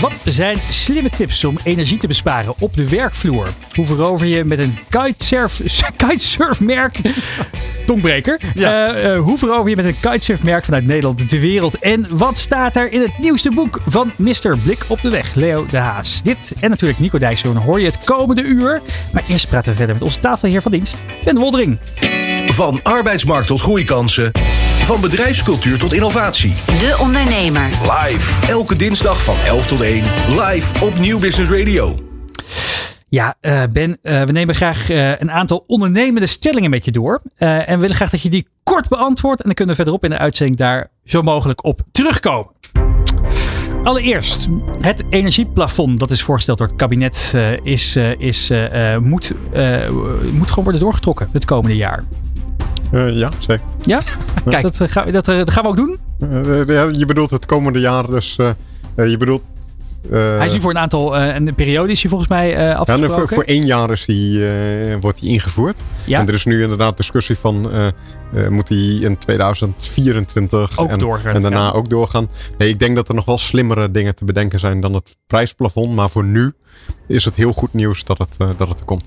[0.00, 3.48] Wat zijn slimme tips om energie te besparen op de werkvloer?
[3.74, 5.60] Hoe verover je met een kitesurf,
[5.96, 6.98] kitesurfmerk...
[7.86, 8.40] Tongbreker.
[8.54, 8.86] Ja.
[8.86, 11.78] Eh, eh, hoe verover je met een kitesurfmerk vanuit Nederland de wereld?
[11.78, 14.58] En wat staat er in het nieuwste boek van Mr.
[14.62, 16.22] Blik op de Weg, Leo de Haas?
[16.22, 18.80] Dit en natuurlijk Nico Dijkshoorn hoor je het komende uur.
[19.12, 21.78] Maar eerst praten we verder met onze tafelheer van dienst, Ben Woldering.
[22.50, 24.30] Van arbeidsmarkt tot groeikansen.
[24.82, 26.54] Van bedrijfscultuur tot innovatie.
[26.66, 27.68] De Ondernemer.
[27.68, 28.46] Live.
[28.46, 30.04] Elke dinsdag van 11 tot 1.
[30.28, 31.98] Live op Nieuw Business Radio.
[33.08, 37.22] Ja, eh, Ben, eh, we nemen graag eh, een aantal ondernemende stellingen met je door.
[37.36, 39.40] Eh, en we willen graag dat je die kort beantwoordt.
[39.40, 42.56] En dan kunnen we verderop in de uitzending daar zo mogelijk op terugkomen.
[43.88, 44.48] Allereerst,
[44.80, 48.52] het energieplafond dat is voorgesteld door het kabinet eh, is, eh, is,
[49.00, 49.90] moet, eh,
[50.32, 52.04] moet gewoon worden doorgetrokken het komende jaar.
[52.92, 53.64] Eh, ja, zeker.
[53.82, 54.02] Ja?
[54.48, 54.62] Kijk.
[54.62, 55.96] Dat, eh, gaan we- dat, eh, dat gaan we ook doen.
[56.66, 58.36] Ja, je bedoelt het komende jaar, dus
[58.96, 59.42] je bedoelt...
[60.10, 63.14] Hij is nu voor een aantal, een periode is hij volgens mij ja, nu afgesproken.
[63.14, 64.44] voor, voor één jaar is die,
[65.00, 65.80] wordt die ingevoerd.
[66.04, 66.20] Ja.
[66.20, 67.70] En er is nu inderdaad discussie van,
[68.48, 71.70] moet die in 2024 Ook en, doorgaan, en daarna ja.
[71.70, 72.30] ook doorgaan.
[72.58, 75.94] Nee, ik denk dat er nog wel slimmere dingen te bedenken zijn dan het prijsplafond.
[75.94, 76.52] Maar voor nu
[77.06, 79.04] is het heel goed nieuws dat het, dat het er komt.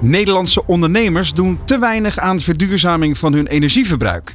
[0.00, 4.32] Nederlandse ondernemers doen te weinig aan verduurzaming van hun energieverbruik.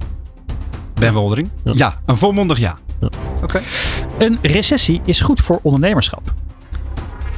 [0.94, 1.50] Ben Woldering?
[1.64, 1.72] Ja.
[1.76, 2.78] Ja, een volmondig ja.
[3.00, 3.08] Ja.
[3.44, 3.62] Oké.
[4.18, 6.34] Een recessie is goed voor ondernemerschap.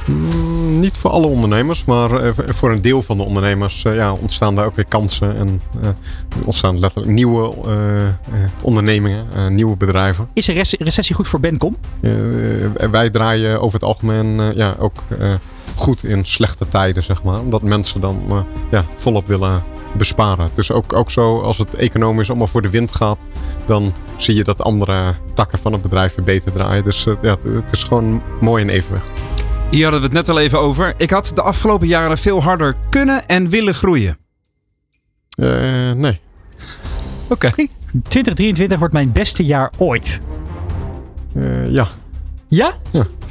[0.06, 4.12] Mm, Niet voor alle ondernemers, maar eh, voor- een deel van de ondernemers eh, ja,
[4.12, 5.36] ontstaan daar ook weer kansen.
[5.36, 5.94] En eh, er
[6.46, 8.12] ontstaan letterlijk nieuwe eh, eh,
[8.62, 10.28] ondernemingen, eh, nieuwe bedrijven.
[10.32, 11.76] Is een rec- recessie goed voor Bencom?
[12.00, 15.32] Eh, en wij draaien over het algemeen ja, ook eh,
[15.78, 17.40] goed in slechte tijden, zeg maar.
[17.40, 18.40] Omdat mensen dan eh,
[18.70, 19.62] ja, volop willen
[19.96, 20.44] besparen.
[20.44, 23.18] Het is ook, ook zo, als het economisch allemaal voor de wind gaat,
[23.64, 26.84] dan zie je dat andere takken van het bedrijf weer beter draaien.
[26.84, 29.06] Dus eh, ja, het, het is gewoon mooi in evenwicht.
[29.70, 30.94] Hier hadden we het net al even over.
[30.96, 34.18] Ik had de afgelopen jaren veel harder kunnen en willen groeien.
[35.30, 36.20] Eh, nee.
[37.28, 37.50] Oké.
[38.08, 40.20] 2023 wordt mijn beste jaar ooit.
[41.34, 41.88] Eh, ja.
[42.48, 42.74] Ja?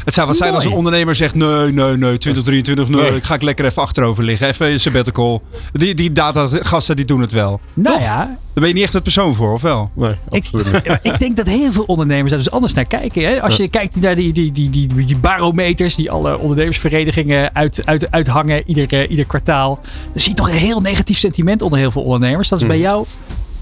[0.08, 3.16] Het zou wat zijn als een ondernemer zegt: nee, nee, nee, 2023, nee, Nee.
[3.16, 4.48] ik ga ik lekker even achterover liggen.
[4.48, 5.42] Even een sabbatical.
[5.74, 7.60] Die, die datagasten die doen het wel.
[7.74, 8.06] Nou Toch?
[8.06, 9.92] ja, Daar ben je niet echt het persoon voor, of wel?
[9.96, 11.00] Nee, ik, absoluut niet.
[11.14, 13.24] ik denk dat heel veel ondernemers daar dus anders naar kijken.
[13.28, 13.42] Hè?
[13.42, 18.12] Als je kijkt naar die, die, die, die, die barometers die alle ondernemersverenigingen uit, uit,
[18.12, 19.80] uithangen ieder, eh, ieder kwartaal.
[20.12, 22.50] Dan zie je toch een heel negatief sentiment onder heel veel ondernemers.
[22.50, 22.86] Dat is bij Mhm.
[22.86, 23.06] jou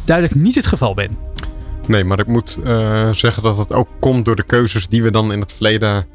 [0.04, 1.18] duidelijk niet het geval, Ben.
[1.88, 5.12] Nee, maar ik moet eh, zeggen dat het ook komt door de keuzes die we
[5.12, 6.06] dan in het verleden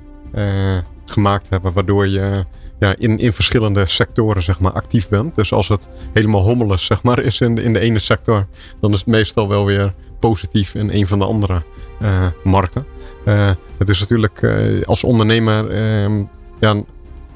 [1.04, 1.72] gemaakt hebben.
[1.72, 2.44] Waardoor je
[2.78, 5.34] ja, in, in verschillende sectoren zeg maar, actief bent.
[5.34, 8.46] Dus als het helemaal hommelig zeg maar, is in de, in de ene sector,
[8.80, 11.62] dan is het meestal wel weer positief in een van de andere
[12.00, 12.86] eh, markten.
[13.24, 16.22] Eh, het is natuurlijk eh, als ondernemer, ehm,
[16.60, 16.82] ja,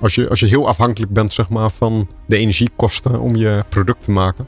[0.00, 4.02] als, je, als je heel afhankelijk bent zeg maar, van de energiekosten om je product
[4.02, 4.46] te maken.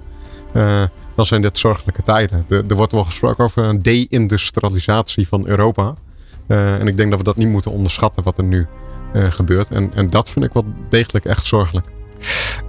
[0.53, 0.83] eh,
[1.17, 2.45] dan zijn dit zorgelijke tijden.
[2.49, 5.95] Er wordt wel gesproken over een deindustrialisatie van Europa.
[6.47, 8.67] Eh, en ik denk dat we dat niet moeten onderschatten wat er nu
[9.13, 9.69] eh, gebeurt.
[9.71, 11.87] En, en dat vind ik wel degelijk echt zorgelijk.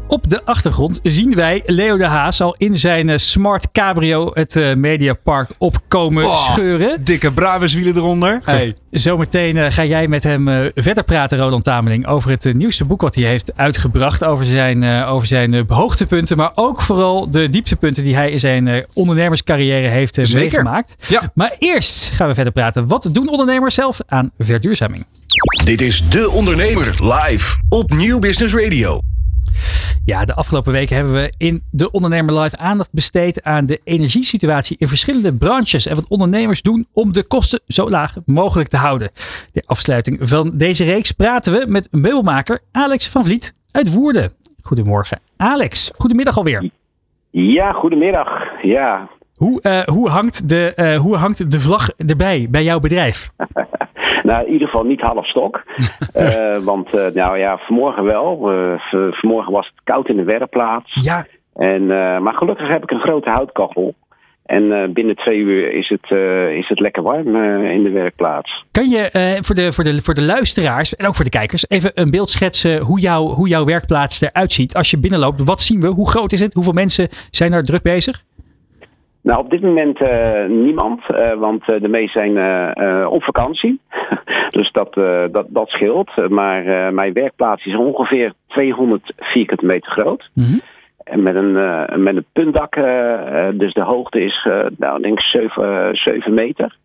[0.08, 4.56] Op de achtergrond zien wij Leo de Haas al in zijn eh, Smart Cabrio het
[4.56, 6.52] eh, Mediapark opkomen Oh.
[6.52, 7.04] scheuren.
[7.04, 8.42] Dikke Brabuswielen eronder.
[8.44, 8.76] Hey.
[8.92, 13.16] Zometeen eh, ga jij met hem verder praten, Roland Tameling, over het nieuwste boek wat
[13.16, 14.24] hij heeft uitgebracht.
[14.24, 19.88] Over zijn, over zijn hoogtepunten, maar ook vooral de dieptepunten die hij in zijn ondernemerscarrière
[19.90, 20.96] heeft meegemaakt.
[21.08, 21.32] Ja.
[21.34, 22.88] Maar eerst gaan we verder praten.
[22.88, 25.06] Wat doen ondernemers zelf aan verduurzaming?
[25.64, 29.00] Dit is De Ondernemer live op Nieuw Business Radio.
[30.08, 34.78] Ja, de afgelopen weken hebben we in de Ondernemer Live aandacht besteed aan de energiesituatie
[34.80, 39.10] in verschillende branches en wat ondernemers doen om de kosten zo laag mogelijk te houden.
[39.52, 44.32] De afsluiting van deze reeks praten we met meubelmaker Alex van Vliet uit Woerden.
[44.62, 45.92] Goedemorgen, Alex.
[45.98, 46.70] Goedemiddag alweer.
[47.30, 48.28] Ja, goedemiddag.
[48.62, 53.30] Ja, Hoe, eh, hoe, hangt de, eh, hoe hangt de vlag erbij bij jouw bedrijf?
[54.24, 55.64] nou in ieder geval niet half stok.
[56.14, 58.38] Eh, want eh, nou ja, vanmorgen wel.
[58.78, 60.98] V- vanmorgen was het koud in de werkplaats.
[61.02, 61.26] Ja,
[61.56, 61.86] En,
[62.24, 63.94] maar gelukkig heb ik een grote houtkachel.
[64.46, 66.12] En binnen twee uur is het,
[66.58, 68.66] is het lekker warm in de werkplaats.
[68.72, 71.92] kan je voor, de, voor, de, voor de luisteraars en ook voor de kijkers even
[71.94, 74.76] een beeld schetsen hoe, jouw hoe jouw werkplaats eruit ziet?
[74.76, 75.88] Als je binnenloopt, wat zien we?
[75.88, 76.54] Hoe groot is het?
[76.54, 78.24] Hoeveel mensen zijn er druk bezig?
[79.28, 83.80] Nou, op dit moment uh, niemand, uh, want uh, de meesten zijn op vakantie.
[84.58, 84.94] dus dat,
[85.32, 86.30] dat, dat scheelt.
[86.30, 90.30] Maar mijn werkplaats is ongeveer 200 vierkante meter groot.
[90.34, 90.58] Mhm.
[91.04, 91.54] En met een,
[92.04, 92.76] met een puntdak,
[93.54, 94.48] dus de hoogte is,
[94.78, 96.76] nou, denk ik 7, 7 meter.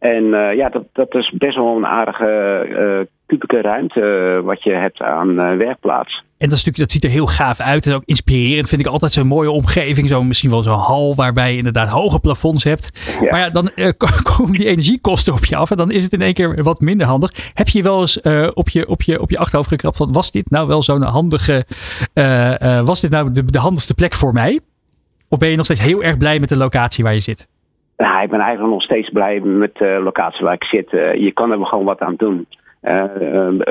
[0.00, 0.24] En
[0.56, 6.22] ja, dat, dat is best wel een aardige kubieke ruimte wat je hebt aan werkplaats.
[6.40, 7.86] En dat, stukje, dat ziet er heel gaaf uit.
[7.86, 10.08] En ook inspirerend vind ik altijd zo'n mooie omgeving.
[10.08, 13.16] Zo misschien wel zo'n hal waarbij je inderdaad hoge plafonds hebt.
[13.20, 13.30] Ja.
[13.30, 13.90] Maar ja, dan uh,
[14.22, 15.70] komen die energiekosten op je af.
[15.70, 17.50] En dan is het in één keer wat minder handig.
[17.54, 20.30] Heb je wel eens uh, op, je, op, je, op je achterhoofd gekrapt van was
[20.30, 21.64] dit nou wel zo'n handige...
[22.14, 24.60] Uh, was dit nou de, de handigste plek voor mij?
[25.28, 27.48] Of ben je nog steeds heel erg blij met de locatie waar je zit?
[28.00, 30.90] Ja, ik ben eigenlijk nog steeds blij met de locatie waar ik zit.
[31.20, 32.46] je kan er gewoon wat aan doen.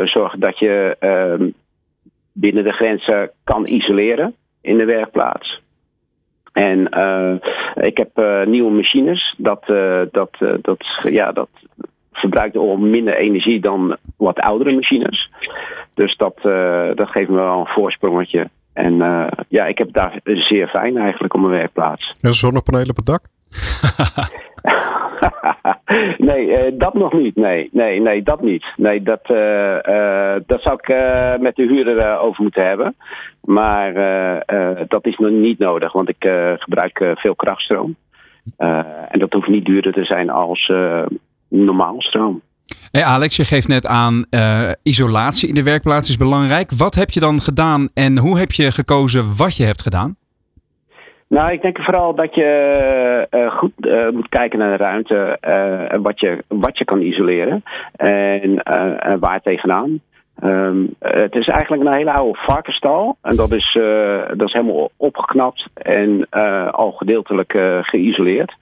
[0.04, 1.50] zorgen dat je ehm,
[2.34, 5.62] binnen de grenzen kan isoleren in de werkplaats.
[6.54, 7.34] En uh,
[7.86, 9.36] ik heb nieuwe machines.
[9.38, 9.66] Dat,
[10.12, 11.50] dat, dat, ja, dat
[12.12, 15.30] verbruikt al minder energie dan wat oudere machines.
[15.94, 16.40] Dus dat,
[16.96, 18.50] dat geeft me wel een voorsprongetje.
[18.74, 18.96] En
[19.48, 22.18] ja, ik heb daar zeer fijn eigenlijk op mijn werkplaats.
[22.22, 23.22] En zonnepanelen op het dak?
[26.18, 27.36] nee, uh, dat nog niet.
[27.36, 28.66] Nee, nee, nee, dat niet.
[28.75, 30.88] Nee, dat, uh, uh, dat zou ik
[31.42, 32.96] met de huurder over moeten hebben.
[33.42, 33.94] Maar
[34.88, 36.30] dat is nog niet nodig, want ik
[36.60, 37.96] gebruik veel krachtstroom.
[38.57, 40.72] en dat hoeft niet duurder te zijn als
[41.48, 42.42] normaal stroom.
[42.92, 44.25] Hey Alex, je geeft net aan
[44.84, 46.72] isolatie in de werkplaats is belangrijk.
[46.72, 50.19] Wat heb je dan gedaan en hoe heb je gekozen wat je hebt gedaan?
[51.30, 55.94] Nou, ik denk vooral dat je uh, goed uh, moet kijken naar de ruimte uh,
[55.94, 57.64] en wat je, wat je kan isoleren
[57.96, 58.62] en
[59.20, 60.00] waar tegenaan.
[60.44, 63.78] Um, het is eigenlijk een hele oude varkenstal en dat is,
[64.34, 66.30] dat is helemaal opgeknapt en
[66.72, 67.52] al gedeeltelijk
[67.82, 68.56] geïsoleerd.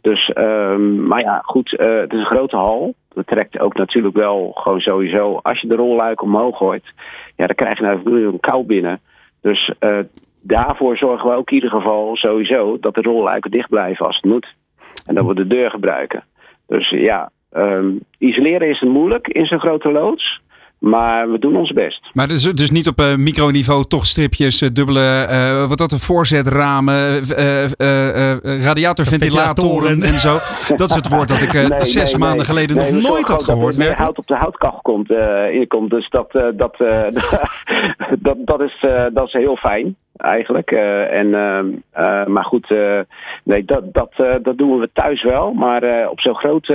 [0.00, 2.94] Dus, um, maar ja, goed, het is een grote hal.
[3.14, 5.40] Dat trekt ook natuurlijk wel gewoon sowieso.
[5.42, 6.84] Als je de rolluik omhoog gooit,
[7.36, 9.00] ja, dan krijg je natuurlijk een kou binnen.
[9.40, 9.72] Dus
[10.48, 14.24] daarvoor zorgen we ook in ieder geval sowieso dat de rolluiken dicht blijven als het
[14.24, 14.46] moet.
[15.06, 16.24] En dat we de deur gebruiken.
[16.66, 20.40] Dus ja, um, isoleren is moeilijk in zo'n grote loods.
[20.78, 22.10] Maar we doen ons best.
[22.12, 25.98] Maar dus, dus niet op uh, microniveau, toch stripjes, uh, dubbele, uh, wat dat, een
[25.98, 27.20] voorzetramen,
[28.42, 30.38] radiatorventilatoren en zo.
[30.76, 33.42] Dat is het woord dat ik nee, zes nee, maanden nee, geleden nog nooit had
[33.42, 33.76] gehoord.
[33.76, 35.10] Dat er hout op de houtkachel komt,
[35.52, 35.90] inkomt.
[35.90, 36.54] Dus dat, dat,
[38.18, 40.70] dat, dat, is, dat is heel fijn eigenlijk.
[40.70, 41.30] en,
[42.26, 42.74] maar goed,
[43.44, 45.52] nee, dat, dat, dat doen we thuis wel.
[45.52, 46.74] Maar op zo'n grote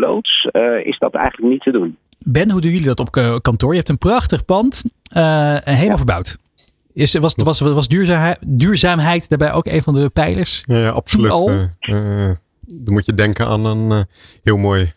[0.00, 0.48] loods
[0.82, 1.96] is dat eigenlijk niet te doen.
[2.24, 3.70] Ben, hoe doen jullie dat op kantoor?
[3.70, 5.96] Je hebt een prachtig pand, uh, helemaal ja.
[5.96, 6.38] verbouwd.
[6.92, 10.62] Is, was, was, was duurzaamheid, duurzaamheid daarbij ook een van de pijlers?
[10.66, 11.32] Ja, ja absoluut.
[11.80, 12.30] Uh,
[12.66, 14.06] dan moet je denken aan een
[14.42, 14.92] heel mooi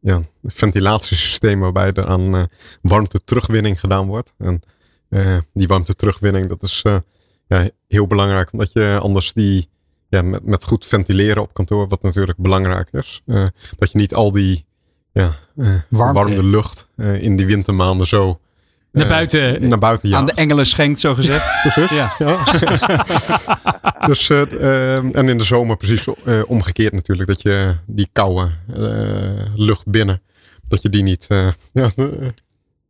[0.00, 2.48] ja, ventilatiesysteem waarbij er aan
[2.82, 4.32] warmte terugwinning gedaan wordt.
[4.38, 4.62] En
[5.52, 6.82] die warmte terugwinning, dat is
[7.46, 9.68] ja, heel belangrijk, omdat je anders die
[10.08, 13.22] ja, met, met goed ventileren op kantoor, wat natuurlijk belangrijk is,
[13.78, 14.64] dat je niet al die
[15.12, 18.40] ja, uh, warmde lucht uh, in die wintermaanden zo
[18.92, 20.16] naar buiten, uh, naar buiten ja.
[20.16, 21.44] aan de engelen schenkt, zo gezegd.
[21.62, 21.90] Precies.
[21.90, 22.14] Ja.
[22.18, 22.44] ja.
[24.06, 26.06] dus, en in de zomer precies
[26.46, 27.28] omgekeerd natuurlijk.
[27.28, 28.50] Dat je die koude
[29.56, 30.22] lucht binnen,
[30.68, 31.26] dat je die niet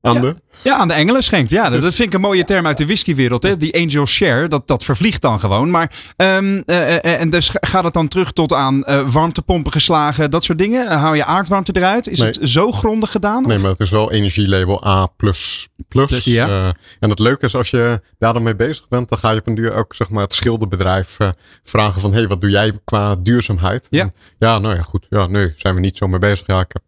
[0.00, 0.20] aan ja.
[0.20, 0.36] de...
[0.62, 1.50] Ja, aan de engelen schenkt.
[1.50, 3.42] Ja, dat vind ik een mooie term uit de whiskywereld.
[3.42, 3.56] Hè?
[3.56, 5.70] Die angel share, dat, dat vervliegt dan gewoon.
[5.70, 10.44] Maar, um, uh, en dus gaat het dan terug tot aan uh, warmtepompen geslagen, dat
[10.44, 10.98] soort dingen?
[10.98, 12.08] Hou je aardwarmte eruit?
[12.08, 12.28] Is Nee.
[12.28, 13.42] het zo grondig gedaan?
[13.42, 13.62] Nee, of?
[13.62, 15.08] maar het is wel energielabel A++.
[15.16, 15.68] plus.
[15.88, 16.48] Dus, ja.
[16.48, 16.68] Eh,
[17.00, 19.46] en het leuke is als je daar dan mee bezig bent, dan ga je op
[19.46, 21.28] een duur ook zeg maar, het schilderbedrijf eh,
[21.62, 23.86] vragen van, hé, hey, wat doe jij qua duurzaamheid?
[23.90, 24.00] Ja.
[24.02, 25.06] En, ja, nou ja, goed.
[25.08, 26.46] Ja, nee, zijn we niet zo mee bezig.
[26.46, 26.82] Ja, ik heb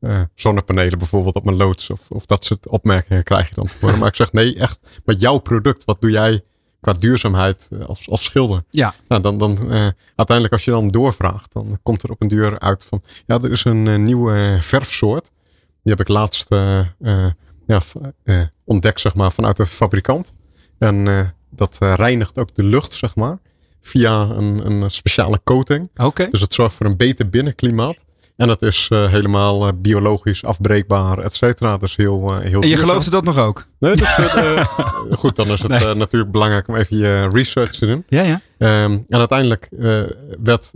[0.00, 3.66] eh, eh, zonnepanelen bijvoorbeeld op mijn loods of, of dat soort opmerkingen krijg je dan
[3.66, 3.98] te horen.
[3.98, 6.44] maar ik zeg, nee, echt met jouw product, wat doe jij
[6.80, 8.62] qua duurzaamheid eh, als, als schilder?
[8.70, 8.94] Ja.
[9.08, 12.58] Nou, dan, dan eh, uiteindelijk als je dan doorvraagt, dan komt er op een duur
[12.58, 15.30] uit van, ja, er is een eh, nieuwe eh, verfsoort.
[15.82, 16.86] Die heb ik laatst eh, eh,
[17.66, 17.80] ja,
[18.24, 20.32] eh, ontdekt, zeg maar, vanuit de fabrikant.
[20.78, 23.38] En eh, dat eh, reinigt ook de lucht, zeg maar,
[23.80, 25.90] via een, een speciale coating.
[25.96, 26.28] Oké.
[26.30, 28.04] Dus het zorgt voor een beter binnenklimaat.
[28.36, 31.76] En het is eh, helemaal eh, biologisch afbreekbaar, et cetera.
[31.76, 33.64] Dus heel, eh, heel En je geloofde dat nog ook?
[33.78, 34.14] Nee, dus,
[35.20, 35.94] goed, dan is het Nee.
[35.94, 38.04] natuurlijk belangrijk om even je research te doen.
[38.08, 38.40] Ja, ja.
[38.58, 39.68] Ehm, en uiteindelijk
[40.42, 40.70] werd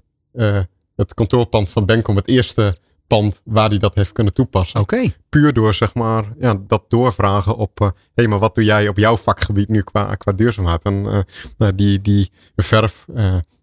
[0.97, 4.81] het kantoorpand van Benkom het eerste pand waar hij dat heeft kunnen toepassen.
[4.81, 5.12] Oké.
[5.29, 8.99] Puur door zeg maar ja, dat doorvragen op, hé, hey, maar wat doe jij op
[8.99, 10.83] jouw vakgebied nu qua, qua duurzaamheid?
[10.83, 11.25] En
[11.59, 13.05] nou, die, die verf,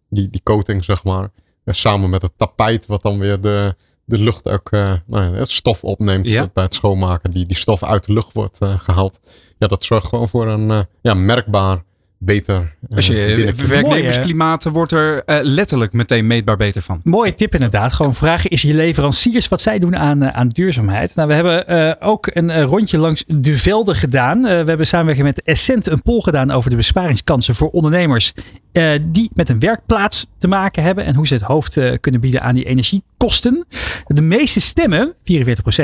[0.10, 1.30] die, die coating, zeg maar.
[1.64, 3.76] En samen met het tapijt, wat dan weer de,
[4.06, 6.50] de lucht ook, uh, nou, het stof opneemt Ja.
[6.54, 7.32] bij het schoonmaken.
[7.32, 9.20] Die, die stof uit de lucht wordt eh, gehaald.
[9.58, 11.84] Ja, dat zorgt gewoon voor een eh, ja, merkbaar
[12.18, 17.02] beter eh, Als je werknemersklimaat wordt er eh, letterlijk meteen meetbaar beter van.
[17.04, 17.94] Mooie tip inderdaad.
[17.94, 21.16] Gewoon vragen is je leveranciers wat zij doen aan, eh, aan duurzaamheid.
[21.16, 24.38] Nou, we hebben eh, ook een eh, rondje langs de velden gedaan.
[24.46, 28.34] Eh, we hebben samenwerking met Essent een poll gedaan over de besparingskansen voor ondernemers
[28.76, 32.22] eh, die met een werkplaats te maken hebben en hoe ze het hoofd eh, kunnen
[32.22, 33.66] bieden aan die energiekosten.
[34.08, 35.16] De meeste stemmen, 44%,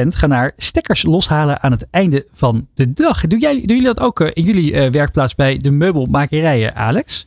[0.07, 3.27] gaan naar stekkers loshalen aan het einde van de dag.
[3.27, 7.25] Doe jij, doen jullie dat ook eh, in jullie werkplaats bij de meubelmakerijen, Alex?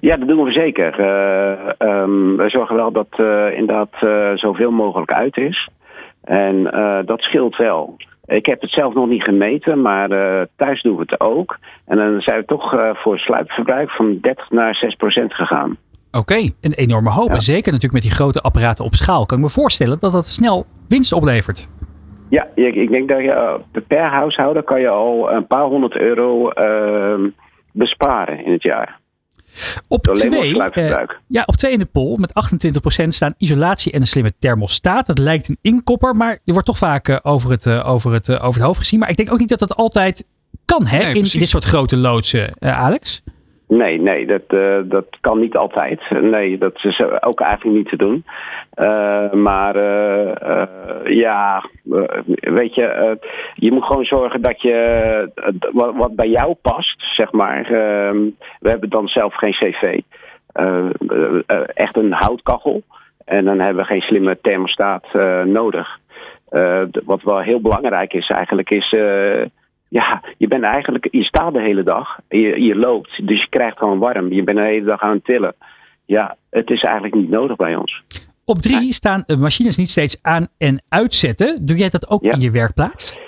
[0.00, 1.00] Ja, dat doen we zeker.
[1.00, 3.18] Eh, ehm, wij zorgen wel dat
[3.56, 3.94] inderdaad
[4.38, 5.68] zoveel mogelijk uit is.
[6.24, 6.62] En
[7.06, 7.96] dat scheelt wel.
[8.30, 11.58] Ik heb het zelf nog niet gemeten, maar eh, thuis doen we het ook.
[11.86, 15.76] En dan zijn we toch eh, voor sluipverbruik van 30 naar 6 procent gegaan.
[16.12, 16.34] Oké.
[16.60, 17.28] Een enorme hoop.
[17.28, 17.34] Ja.
[17.34, 19.26] En zeker natuurlijk met die grote apparaten op schaal.
[19.26, 21.68] Kan ik me voorstellen dat dat snel winst oplevert.
[22.28, 25.96] Ja, ik, ik denk dat je eh, per huishouden kan je al een paar honderd
[25.96, 27.28] euro ehm,
[27.72, 28.99] besparen in het jaar.
[29.88, 34.06] Op twee, eh, ja, op twee in de poll met 28% staan isolatie en een
[34.06, 35.06] slimme thermostaat.
[35.06, 38.28] Dat lijkt een inkopper, maar die wordt toch vaak eh, over, het, eh, over, het,
[38.28, 38.98] over het hoofd gezien.
[38.98, 40.24] Maar ik denk ook niet dat dat altijd
[40.64, 41.40] kan hè, Nee, in, precies.
[41.40, 43.22] dit soort grote loodsen, Alex.
[43.70, 46.00] Nee, nee, dat, eh, dat kan niet altijd.
[46.10, 48.24] Nee, dat is ook eigenlijk niet te doen.
[48.74, 51.64] Eh, maar eh, ja,
[52.40, 53.18] weet je,
[53.54, 55.30] je moet gewoon zorgen dat je
[55.72, 57.64] wat, wat bij jou past, zeg maar.
[57.64, 58.18] Ehm,
[58.60, 60.00] we hebben dan zelf geen cv.
[61.74, 62.82] Echt een houtkachel.
[63.24, 65.06] En dan hebben we geen slimme thermostaat
[65.44, 65.98] nodig.
[67.04, 68.94] Wat wel heel belangrijk is eigenlijk, is
[69.90, 73.78] ja, je bent eigenlijk, je staat de hele dag, je, je loopt, dus je krijgt
[73.78, 74.32] gewoon warm.
[74.32, 75.54] Je bent de hele dag aan het tillen.
[76.06, 78.02] Ja, het is eigenlijk niet nodig bij ons.
[78.44, 81.66] Op drie staan eh, machines niet steeds aan en uitzetten.
[81.66, 82.32] Doe jij dat ook Ja.
[82.32, 83.18] in je werkplaats?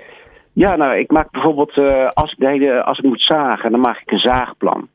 [0.53, 3.81] Ja, nou, ik maak bijvoorbeeld, eh, als, ik de hele, als ik moet zagen, dan
[3.81, 4.89] maak ik een zaagplan.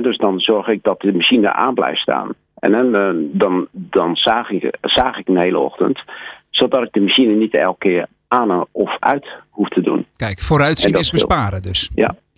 [0.00, 2.34] Dus dan zorg ik dat de machine aan blijft staan.
[2.58, 6.02] En dan, eh, dan, dan zaag, ik, zaag ik een hele ochtend,
[6.50, 10.06] zodat ik de machine niet elke keer aan of uit hoef te doen.
[10.16, 11.90] Kijk, vooruitzien is besparen dus.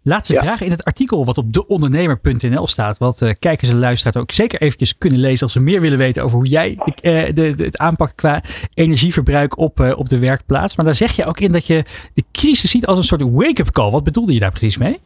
[0.02, 0.42] Laatste Ja.
[0.42, 2.98] vraag in het artikel wat op deondernemer.nl staat.
[2.98, 6.22] Wat eh, kijkers en luisteraars ook zeker eventjes kunnen lezen als ze meer willen weten
[6.22, 8.40] over hoe jij eh, de, de, het aanpakt qua
[8.74, 10.76] energieverbruik op, eh, op de werkplaats.
[10.76, 11.82] Maar daar zeg je ook in dat je
[12.14, 13.90] de crisis ziet als een soort wake-up call.
[13.90, 14.98] Wat bedoelde je daar precies mee?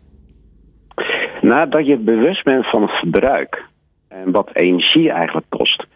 [1.41, 3.65] Nadat je bewust bent van het verbruik
[4.09, 5.87] en wat energie eigenlijk kost.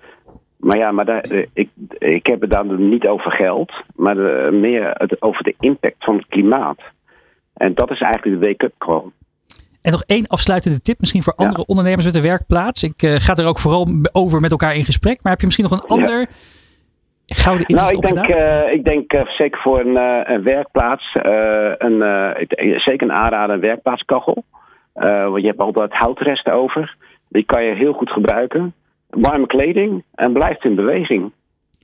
[0.56, 4.52] Maar ja, maar daar, eh, ik, ik heb het dan niet over geld, maar eh,
[4.52, 6.78] meer het, over de impact van het klimaat.
[7.54, 9.02] En dat is eigenlijk de wake-up call.
[9.82, 12.82] En nog één afsluitende tip misschien voor andere ondernemers met de werkplaats.
[12.82, 15.18] Ik eh, ga er ook vooral over met elkaar in gesprek.
[15.22, 16.26] Maar heb je misschien nog een ander
[17.26, 18.26] gouden inzicht Nou, ik denk,
[18.72, 19.96] ik denk zeker voor een,
[20.32, 21.14] een werkplaats,
[21.78, 22.02] een,
[22.76, 24.44] zeker een aanrader, een werkplaatskachel.
[24.94, 26.96] Want je hebt altijd houtresten over.
[27.28, 28.74] Die kan je heel goed gebruiken.
[29.20, 31.32] Warme kleding en blijft in beweging.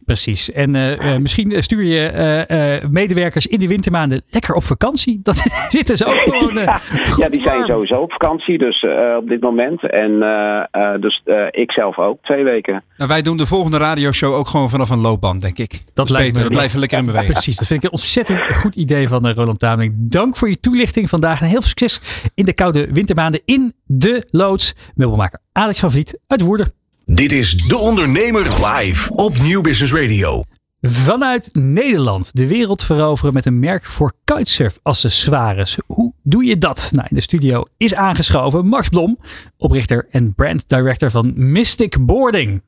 [0.04, 0.50] Precies.
[0.52, 5.20] En eh, eh, misschien stuur je eh, eh, medewerkers in de wintermaanden lekker op vakantie.
[5.22, 5.36] Dat
[5.68, 6.58] zitten ze ook gewoon.
[6.58, 9.90] eh, Ja, goed ja, die zijn sowieso op vakantie dus, eh, op dit moment.
[9.90, 12.84] En eh, eh, dus eh, ik zelf ook, twee weken.
[12.96, 15.82] Nou, wij doen de volgende radioshow ook gewoon vanaf een loopband, denk ik.
[15.94, 16.42] Dat lijkt beter.
[16.42, 17.32] me- We blijven lekker in beweging.
[17.32, 19.94] Precies, dat vind ik een ontzettend goed idee van Roland Tameling.
[19.98, 22.00] Dank voor je toelichting vandaag en heel veel succes
[22.34, 24.74] in de koude wintermaanden in de loods.
[24.94, 26.72] Meubelmaker Alex van Vliet uit Woerden.
[27.04, 30.42] Dit is De Ondernemer live op Nieuw Business Radio.
[30.80, 35.78] Vanuit Nederland de wereld veroveren met een merk voor kitesurf-accessoires.
[35.86, 36.88] Hoe doe je dat?
[36.92, 39.18] Nou, in de studio is aangeschoven Max Blom,
[39.56, 42.62] oprichter en brand director van Mystic Boarding.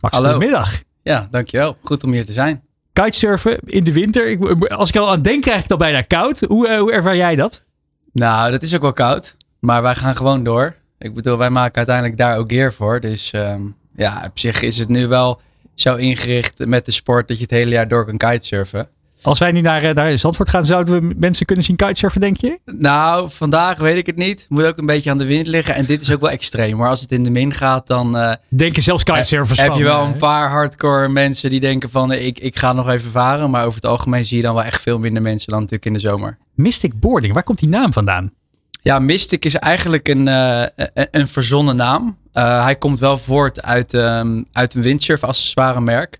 [0.00, 0.30] Max, Hallo.
[0.30, 0.82] goedemiddag.
[1.02, 1.76] Ja, dankjewel.
[1.82, 2.62] Goed om hier te zijn.
[2.92, 4.28] Kitesurfen in de winter.
[4.28, 6.40] Ik, als ik er al aan denk, krijg ik het al bijna koud.
[6.40, 7.64] Hoe, eh, hoe ervaar jij dat?
[8.12, 9.36] Nou, dat is ook wel koud.
[9.60, 10.76] Maar wij gaan gewoon door.
[10.98, 13.00] Ik bedoel, wij maken uiteindelijk daar ook gear voor.
[13.00, 13.62] Dus ehm,
[13.98, 15.40] ja, op zich is het nu wel
[15.74, 18.88] zo ingericht met de sport dat je het hele jaar door kan kitesurfen.
[19.22, 22.36] Als wij nu naar, eh, naar Zandvoort gaan, zouden we mensen kunnen zien kitesurfen, denk
[22.36, 22.58] je?
[22.64, 24.46] Nou, vandaag weet ik het niet.
[24.48, 25.74] Moet ook een beetje aan de wind liggen.
[25.74, 26.76] En dit is ook wel extreem.
[26.76, 29.84] Maar als het in de min gaat, dan eh, Denken zelfs kitesurfers heb van, je
[29.84, 33.50] wel eh, een paar hardcore mensen die denken van ik, ik ga nog even varen.
[33.50, 35.92] Maar over het algemeen zie je dan wel echt veel minder mensen dan natuurlijk in
[35.92, 36.38] de zomer.
[36.54, 38.32] Mystic Boarding, waar komt die naam vandaan?
[38.88, 40.62] Ja, Mystic is eigenlijk een, eh,
[41.10, 42.18] een- verzonnen naam.
[42.32, 46.18] Eh, hij komt wel voort uit, ehm, uit een windsurf accessoire merk.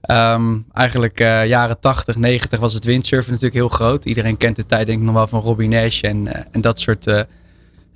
[0.00, 4.04] Ehm, eigenlijk eh, jaren 80, 90 was het windsurfen natuurlijk heel groot.
[4.04, 7.24] Iedereen kent de tijd denk ik nog wel van Robbie Nash en, en dat soort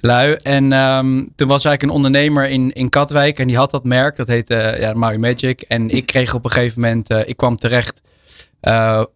[0.00, 0.32] lui.
[0.42, 4.16] En ehm, toen was eigenlijk een ondernemer in, in Katwijk en die had dat merk.
[4.16, 5.60] Dat heette ja, Magic.
[5.60, 8.00] En ik kreeg op een gegeven moment, ik kwam terecht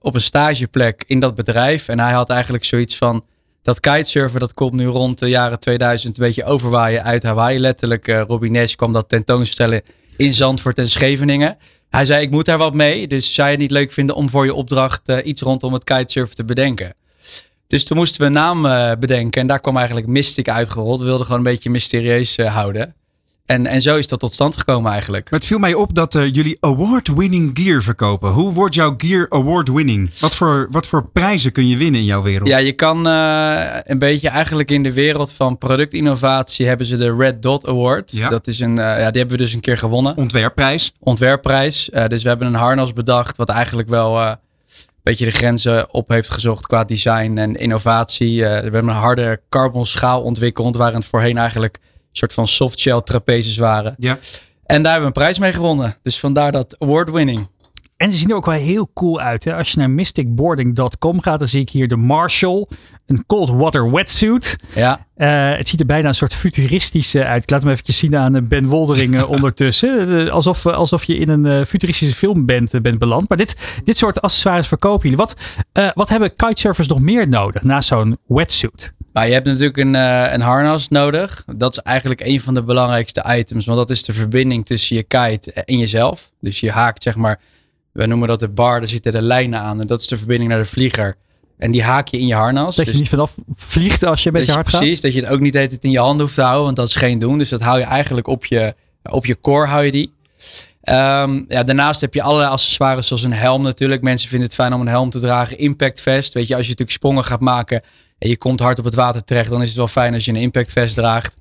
[0.01, 1.89] op een stageplek in dat bedrijf.
[1.89, 3.25] En hij had eigenlijk zoiets van,
[3.63, 7.59] dat kitesurfen dat komt nu rond de jaren 2000 een beetje overwaaien uit Hawaii.
[7.59, 9.83] Letterlijk, uh, Robin Nash kwam dat tentoonstellen
[10.17, 11.57] in Zandvoort en Scheveningen.
[11.91, 13.09] Hij zei, ik moet daar wat mee.
[13.09, 16.37] Dus zou je het niet leuk vinden om voor je opdracht iets rondom het kitesurfen
[16.37, 16.95] te bedenken?
[17.67, 19.41] Dus toen moesten we een naam uh, bedenken.
[19.41, 20.99] En daar kwam eigenlijk Mystic uitgerold.
[20.99, 22.95] We wilden gewoon een beetje mysterieus uh, houden.
[23.47, 25.31] En, en zo is dat tot stand gekomen eigenlijk.
[25.31, 28.31] Maar het viel mij op dat uh, jullie award-winning gear verkopen.
[28.31, 30.11] Hoe wordt jouw gear award-winning?
[30.19, 32.49] Wat voor, wat voor prijzen kun je winnen in jouw wereld?
[32.49, 37.43] Ja, je kan een beetje eigenlijk in de wereld van productinnovatie hebben ze de Red
[37.43, 38.13] Dot Award.
[38.13, 38.29] Ja.
[38.29, 40.17] Dat is een, ja, die hebben we dus een keer gewonnen.
[40.17, 40.93] Ontwerpprijs.
[40.99, 41.91] Ontwerpprijs.
[42.09, 44.39] dus we hebben een harnas bedacht wat eigenlijk wel
[45.03, 48.43] beetje de grenzen op heeft gezocht qua design en innovatie.
[48.43, 53.01] We hebben een harde carbon schaal ontwikkeld, waar het voorheen eigenlijk een soort van softshell
[53.01, 53.95] trapezes waren.
[53.99, 54.19] Ja.
[54.65, 55.97] En daar hebben we een prijs mee gewonnen.
[56.03, 57.49] Dus vandaar dat award winning.
[57.97, 59.45] En ze zien er ook wel heel cool uit.
[59.45, 59.57] Hè?
[59.57, 62.67] Als je naar mysticboarding.com gaat, dan zie ik hier de Marshall.
[63.13, 64.57] Een cold water wetsuit.
[64.75, 65.07] Ja.
[65.17, 67.43] Uh, het ziet er bijna een soort futuristisch uit.
[67.43, 70.31] Ik laat hem even zien aan Ben Woldering ondertussen.
[70.31, 73.29] alsof, alsof je in een futuristische film bent, bent beland.
[73.29, 75.17] Maar dit, dit soort accessoires verkopen jullie.
[75.17, 75.37] Wat,
[75.79, 78.93] uh, wat hebben kitesurfers nog meer nodig naast zo'n wetsuit?
[79.13, 81.45] Nou, je hebt natuurlijk een, uh, een harnas nodig.
[81.57, 83.67] Dat is eigenlijk een van de belangrijkste items.
[83.67, 86.31] Want dat is de verbinding tussen je kite en jezelf.
[86.41, 87.41] Dus je haakt zeg maar
[87.93, 89.81] wij noemen dat de bar, daar zitten de lijnen aan.
[89.81, 91.17] En dat is de verbinding naar de vlieger.
[91.63, 92.77] En die haak je in je harnas.
[92.77, 94.89] Dat je dus, niet vanaf vliegt als je met je hart precies, gaat?
[94.89, 96.65] Precies, dat je het ook niet het in je handen hoeft te houden.
[96.65, 97.39] Want dat is geen doen.
[97.39, 98.75] Dus dat hou je eigenlijk op je,
[99.11, 100.13] op je core hou je die.
[100.85, 104.03] Um, ja, daarnaast heb je allerlei accessoires zoals een helm natuurlijk.
[104.03, 105.59] Mensen vinden het fijn om een helm te dragen.
[105.59, 106.33] Impact vest.
[106.33, 107.83] Weet je, als je natuurlijk sprongen gaat maken
[108.19, 110.31] en je komt hard op het water terecht, dan is het wel fijn als je
[110.31, 111.35] een impact vest draagt.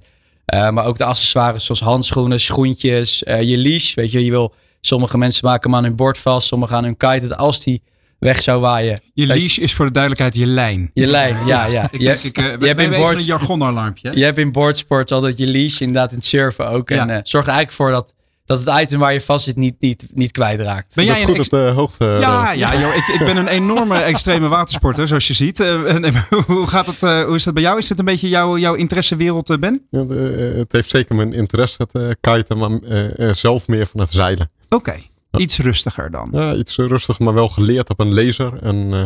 [0.53, 3.93] Uh, maar ook de accessoires zoals handschoenen, schoentjes, uh, je leash.
[3.93, 6.97] Weet je, je wil Sommige mensen maken hem aan hun bord vast, sommigen aan hun
[6.97, 7.35] kite.
[7.35, 7.81] Als die
[8.21, 9.01] weg zou waaien.
[9.13, 10.91] Je leash is voor de duidelijkheid je lijn.
[10.93, 11.87] Je lijn, ja, ja.
[11.91, 14.11] ik, je, ik, uh, je hebt in board, een jargonalarmpje.
[14.15, 16.89] Je hebt in boardsport altijd je leash, inderdaad in het surfen ook.
[16.89, 17.01] Ja.
[17.01, 18.13] En uh, zorg er eigenlijk voor dat,
[18.45, 20.95] dat het item waar je vast zit niet, niet, niet kwijtraakt.
[20.95, 22.05] Ben jij goed op de hoogte?
[22.05, 25.59] Ja, ja joh, ik, ik ben een enorme extreme watersporter, zoals je ziet.
[25.71, 27.77] Uh, hoe, gaat het, hoe is dat bij jou?
[27.77, 29.87] Is het een beetje jouw, jouw interessewereld, Ben?
[29.89, 34.51] Ja, de, het heeft zeker mijn interesse, het kiten, maar zelf meer van het zeilen.
[34.69, 34.75] Oké.
[34.75, 35.10] Okay.
[35.37, 36.29] Iets rustiger dan.
[36.31, 38.63] Ja, iets rustiger, maar wel geleerd op een laser.
[38.63, 39.03] En uh,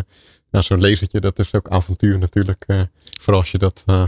[0.52, 2.64] ja, zo'n lasertje, dat is ook avontuur natuurlijk.
[2.68, 2.82] Uh,
[3.22, 4.04] vooral als je dat uh,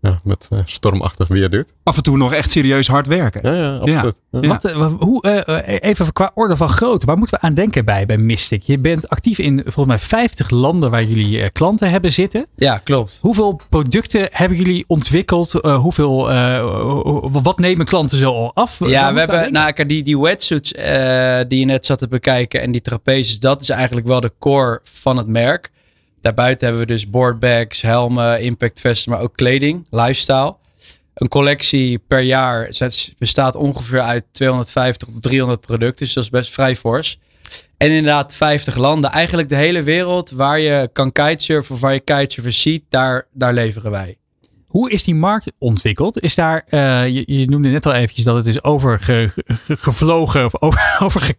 [0.00, 1.72] ja, met stormachtig weer doet.
[1.82, 3.54] Af en toe nog echt serieus hard werken.
[3.54, 4.14] Ja, ja absoluut.
[4.30, 4.40] Ja.
[4.40, 8.62] Wat, hoe, even qua orde van grootte, waar moeten we aan denken bij, bij Mystic?
[8.62, 12.48] Je bent actief in volgens mij 50 landen waar jullie klanten hebben zitten.
[12.56, 13.18] Ja, klopt.
[13.20, 15.52] Hoeveel producten hebben jullie ontwikkeld?
[15.52, 16.28] hoeveel,
[17.42, 18.78] wat nemen klanten zo al af?
[18.86, 20.72] Ja, we hebben, nou, die, die wetsuits
[21.48, 24.80] die je net zat te bekijken en die trapezes, dat is eigenlijk wel de core
[24.82, 25.70] van het merk.
[26.28, 30.56] Daarbuiten hebben we dus boardbags, helmen, impactvesten, maar ook kleding, lifestyle.
[31.14, 32.70] Een collectie per jaar
[33.18, 37.18] bestaat ongeveer uit 250 tot 300 producten, dus dat is best vrij fors.
[37.76, 42.00] En inderdaad 50 landen, eigenlijk de hele wereld waar je kan kitesurfen of waar je
[42.00, 44.16] kitesurfers ziet, daar, daar leveren wij.
[44.78, 46.20] Hoe is die markt ontwikkeld?
[46.20, 51.36] Is daar, uh, je, je, noemde net al eventjes dat het is overgevlogen of over.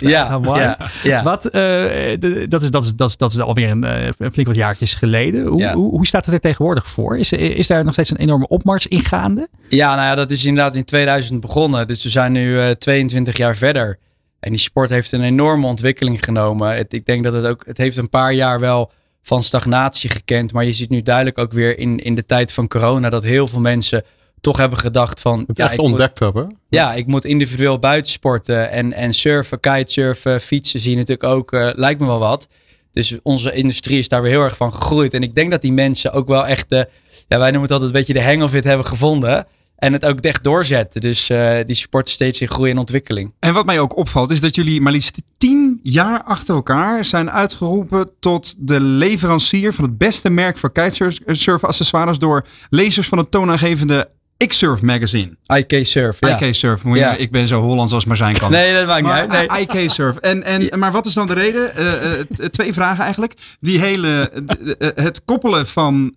[0.00, 1.22] Ja, ja, ja.
[1.22, 2.16] Wat, uh,
[2.48, 4.94] dat, is, dat, is, dat, is, dat is alweer een, uh, een flink wat jaartjes
[4.94, 5.46] geleden.
[5.46, 5.74] Hoe, ja.
[5.74, 7.18] hoe, hoe, staat het er tegenwoordig voor?
[7.18, 9.48] Is, is daar nog steeds een enorme opmars in gaande?
[9.68, 11.86] Ja, nou ja, dat is inderdaad in 2000 begonnen.
[11.86, 13.98] Dus we zijn nu 22 jaar verder.
[14.40, 16.76] En die sport heeft een enorme ontwikkeling genomen.
[16.76, 18.90] Het, ik denk dat het ook, het heeft een paar jaar wel
[19.28, 20.52] van stagnatie gekend.
[20.52, 23.48] Maar je ziet nu duidelijk ook weer in, in de tijd van corona dat heel
[23.48, 24.04] veel mensen
[24.40, 25.44] toch hebben gedacht van...
[25.46, 26.58] Het ja, echt ontdekt moet, hebben.
[26.68, 31.52] Ja, ik moet individueel buitensporten en, en surfen, kitesurfen, fietsen zie je natuurlijk ook.
[31.52, 32.48] Uh, lijkt me wel wat.
[32.92, 35.14] Dus onze industrie is daar weer heel erg van gegroeid.
[35.14, 36.88] En ik denk dat die mensen ook wel echt de...
[37.28, 39.46] Ja, wij noemen het altijd een beetje de hang of it hebben gevonden.
[39.78, 41.00] En het ook echt doorzetten.
[41.00, 43.32] Dus uh, die sport steeds in groei en ontwikkeling.
[43.38, 47.30] En wat mij ook opvalt is dat jullie maar liefst tien jaar achter elkaar zijn
[47.30, 53.30] uitgeroepen tot de leverancier van het beste merk voor kitesurf accessoires door lezers van het
[53.30, 54.08] toonaangevende
[54.46, 55.36] X-Surf magazine.
[55.54, 56.40] IK Surf, ja.
[56.40, 56.80] IK Surf.
[56.84, 57.16] Ja.
[57.16, 58.50] Ik ben zo Hollands als maar zijn kan.
[58.50, 59.50] Nee, dat maakt niet uit.
[59.50, 59.60] Nee.
[59.60, 60.16] IK Surf.
[60.16, 61.72] En, en, Maar wat is dan de reden?
[61.78, 63.34] Uh, uh, twee vragen eigenlijk.
[63.60, 64.30] Die hele,
[64.78, 66.12] het koppelen van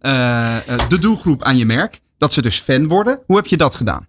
[0.87, 3.19] de doelgroep aan je merk dat ze dus fan worden.
[3.25, 4.07] Hoe heb je dat gedaan?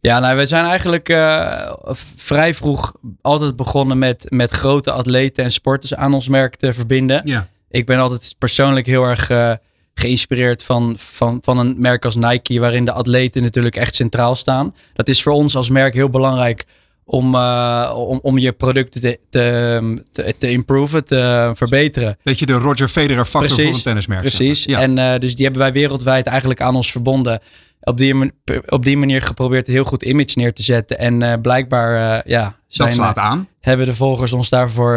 [0.00, 1.72] Ja, nou, we zijn eigenlijk uh,
[2.16, 7.22] vrij vroeg altijd begonnen met, met grote atleten en sporters aan ons merk te verbinden.
[7.24, 7.48] Ja.
[7.70, 9.52] Ik ben altijd persoonlijk heel erg uh,
[9.94, 14.74] geïnspireerd van, van, van een merk als Nike, waarin de atleten natuurlijk echt centraal staan.
[14.94, 16.64] Dat is voor ons als merk heel belangrijk
[17.04, 22.18] om, uh, om, om je producten te, te, te, improven, te verbeteren.
[22.22, 24.20] Beetje de Roger Federer factor precies, voor een tennismerk.
[24.20, 24.64] Precies.
[24.64, 24.80] Ja.
[24.80, 27.40] En uh, dus die hebben wij wereldwijd eigenlijk aan ons verbonden.
[27.80, 28.32] Op die,
[28.66, 30.98] op die manier geprobeerd een heel goed image neer te zetten.
[30.98, 33.48] En uh, blijkbaar ja, zijn, dat slaat aan.
[33.60, 34.96] hebben de volgers ons daarvoor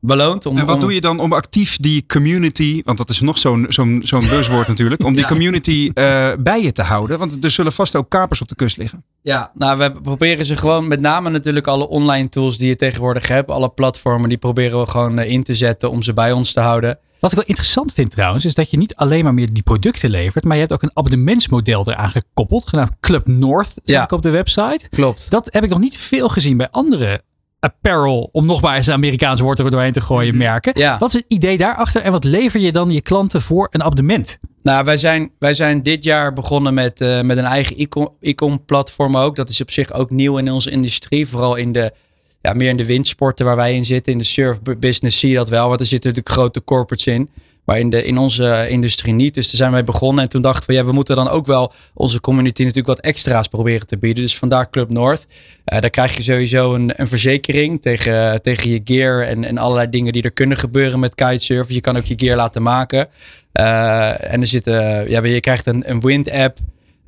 [0.00, 0.46] beloond.
[0.46, 3.66] Om, en wat doe je dan om actief die community, want dat is nog zo'n
[3.68, 7.18] zo'n zo'n buzzwoord natuurlijk, om die community uh, bij je te houden?
[7.18, 9.04] Want er zullen vast ook kapers op de kust liggen.
[9.22, 13.28] Ja, nou we proberen ze gewoon met name natuurlijk alle online tools die je tegenwoordig
[13.28, 16.52] hebt, alle platformen, die proberen we gewoon uh, in te zetten om ze bij ons
[16.52, 16.98] te houden.
[17.20, 20.10] Wat ik wel interessant vind trouwens, is dat je niet alleen maar meer die producten
[20.10, 24.06] levert, maar je hebt ook een abonnementsmodel eraan gekoppeld, genaamd Club North, ja.
[24.10, 24.88] op de website.
[24.90, 25.30] Klopt.
[25.30, 27.22] Dat heb ik nog niet veel gezien bij andere
[27.60, 30.44] apparel, om nog maar eens een Amerikaanse woord er doorheen te gooien, mhm.
[30.44, 30.72] merken.
[30.76, 30.98] Ja.
[30.98, 34.38] Wat is het idee daarachter en wat lever je dan je klanten voor een abonnement?
[34.62, 37.88] Nou, wij zijn, wij zijn dit jaar begonnen met, uh, met een eigen
[38.20, 39.36] e-com platform ook.
[39.36, 41.28] Dat is op zich ook nieuw in onze industrie.
[41.28, 41.92] Vooral in de,
[42.40, 44.12] ja, meer in de windsporten waar wij in zitten.
[44.12, 47.30] In de surf business zie je dat wel, want er zitten natuurlijk grote corporates in.
[47.68, 49.34] Maar in, de, in onze industrie niet.
[49.34, 50.22] Dus daar zijn wij begonnen.
[50.24, 53.48] En toen dachten we, ja, we moeten dan ook wel onze community natuurlijk wat extra's
[53.48, 54.22] proberen te bieden.
[54.22, 55.26] Dus vandaar Club North.
[55.72, 59.90] Uh, daar krijg je sowieso een, een verzekering tegen, tegen je gear en, en allerlei
[59.90, 61.74] dingen die er kunnen gebeuren met kitesurfen.
[61.74, 63.08] Je kan ook je gear laten maken.
[63.52, 66.58] Uh, en er zitten, ja, je krijgt een, een wind app.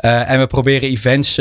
[0.01, 1.37] Uh, en we proberen events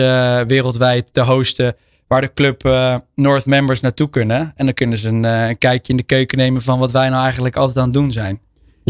[0.47, 1.75] wereldwijd te hosten
[2.07, 2.69] waar de club
[3.15, 4.53] North members naartoe kunnen.
[4.55, 7.23] En dan kunnen ze een, een kijkje in de keuken nemen van wat wij nou
[7.23, 8.39] eigenlijk altijd aan het doen zijn.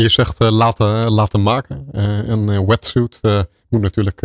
[0.01, 1.87] Je zegt uh, laten, laten maken.
[1.91, 3.19] Uh, een wetsuit
[3.69, 4.21] moet natuurlijk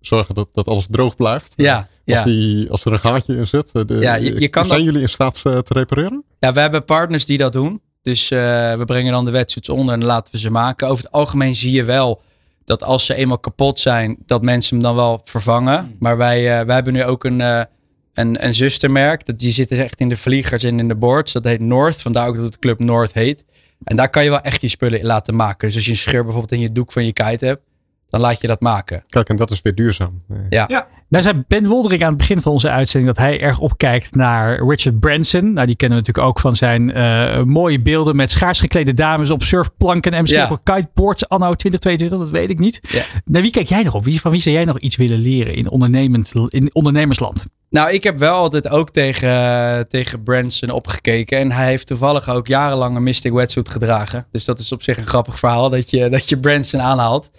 [0.00, 1.52] zorgen dat, dat alles droog blijft.
[1.56, 2.24] Ja, als, ja.
[2.24, 3.70] Die, als er een gaatje in zit.
[3.72, 6.24] De, ja, je, je kan zijn jullie in staat te repareren?
[6.38, 7.80] Ja, we hebben partners die dat doen.
[8.02, 10.88] Dus we brengen dan de wetsuits onder en laten we ze maken.
[10.88, 12.22] Over het algemeen zie je wel
[12.64, 15.78] dat als ze eenmaal kapot zijn, dat mensen hem dan wel vervangen.
[15.78, 15.96] Hmm.
[15.98, 19.26] Maar wij, wij hebben nu ook een, een, een zustermerk.
[19.26, 21.32] Dat, die zitten echt in de vliegers en in de boards.
[21.32, 22.00] Dat heet North.
[22.00, 23.44] Vandaar ook dat het Club North heet.
[23.84, 25.66] En daar kan je wel echt je spullen laten maken.
[25.66, 27.62] Dus als je een scheur bijvoorbeeld in je doek van je kite hebt,
[28.10, 29.04] dan laat je dat maken.
[29.08, 30.22] Kijk, en dat is weer duurzaam.
[30.48, 30.64] Ja.
[30.68, 30.86] ja.
[31.08, 34.68] Nou zei Ben Woldering aan het begin van onze uitzending dat hij erg opkijkt naar
[34.68, 35.52] Richard Branson.
[35.52, 39.30] Nou, die kennen we natuurlijk ook van zijn uh, mooie beelden met schaars geklede dames
[39.30, 40.48] op surfplanken en misschien ja.
[40.50, 42.80] ook kiteboards anno 2022, dat weet ik niet.
[42.88, 43.02] Ja.
[43.24, 44.04] Naar wie kijk jij nog op?
[44.04, 47.46] Wie, van wie zou jij nog iets willen leren in, ondernemend, in ondernemersland?
[47.70, 51.38] Nou, ik heb wel altijd ook tegen, tegen Branson opgekeken.
[51.38, 54.26] En hij heeft toevallig ook jarenlang een Mystic Wetsuit gedragen.
[54.32, 57.30] Dus dat is op zich een grappig verhaal dat je, dat je Branson aanhaalt.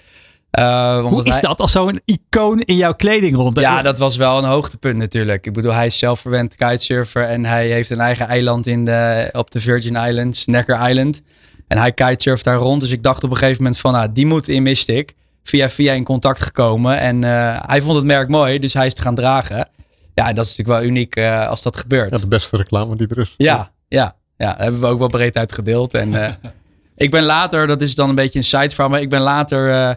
[0.59, 3.59] Uh, Hoe is dat als zo'n icoon in jouw kleding rond?
[3.59, 5.45] Ja, dat was wel een hoogtepunt natuurlijk.
[5.45, 9.51] Ik bedoel, hij is zelfverwend kitesurfer en hij heeft een eigen eiland in de, op
[9.51, 11.21] de Virgin Islands, Necker Island.
[11.67, 12.81] En hij kitesurft daar rond.
[12.81, 15.15] Dus ik dacht op een gegeven moment van, nou, die moet in Mystic.
[15.43, 16.97] Via via in contact gekomen.
[16.97, 19.69] En uh, hij vond het merk mooi, dus hij is te gaan dragen.
[20.13, 22.11] Ja, dat is natuurlijk wel uniek uh, als dat gebeurt.
[22.11, 23.33] Ja, de beste reclame die er is.
[23.37, 24.55] Ja, ja, ja.
[24.57, 25.93] hebben we ook wel breed uitgedeeld.
[25.93, 26.29] En uh,
[27.01, 29.01] ik ben later, dat is dan een beetje een side van me.
[29.01, 29.95] Ik ben later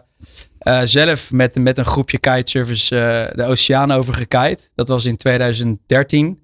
[0.59, 4.59] uh, zelf met, met een groepje kitesurfers de oceaan over gekite.
[4.75, 6.39] Dat was in 2013.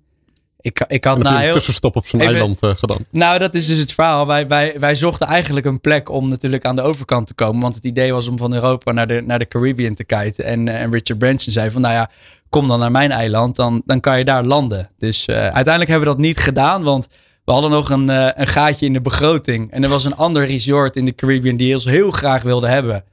[0.60, 1.54] Ik, ik had na heel...
[1.54, 3.06] tussenstop op zijn eiland gedaan.
[3.12, 4.28] Nou, dat is dus het verhaal.
[4.28, 7.62] Wij, wij, wij zochten eigenlijk een plek om natuurlijk aan de overkant te komen.
[7.62, 10.46] Want het idee was om van Europa naar de, naar de Caribbean te kiten.
[10.46, 12.10] En, en Richard Branson zei van, nou ja,
[12.50, 14.90] kom dan naar mijn eiland, dan, dan kan je daar landen.
[14.98, 17.08] Dus uiteindelijk hebben we dat niet gedaan, want
[17.52, 19.72] we hadden nog een, uh, een gaatje in de begroting.
[19.72, 23.04] En er was een ander resort in de Caribbean die ons heel graag wilde hebben.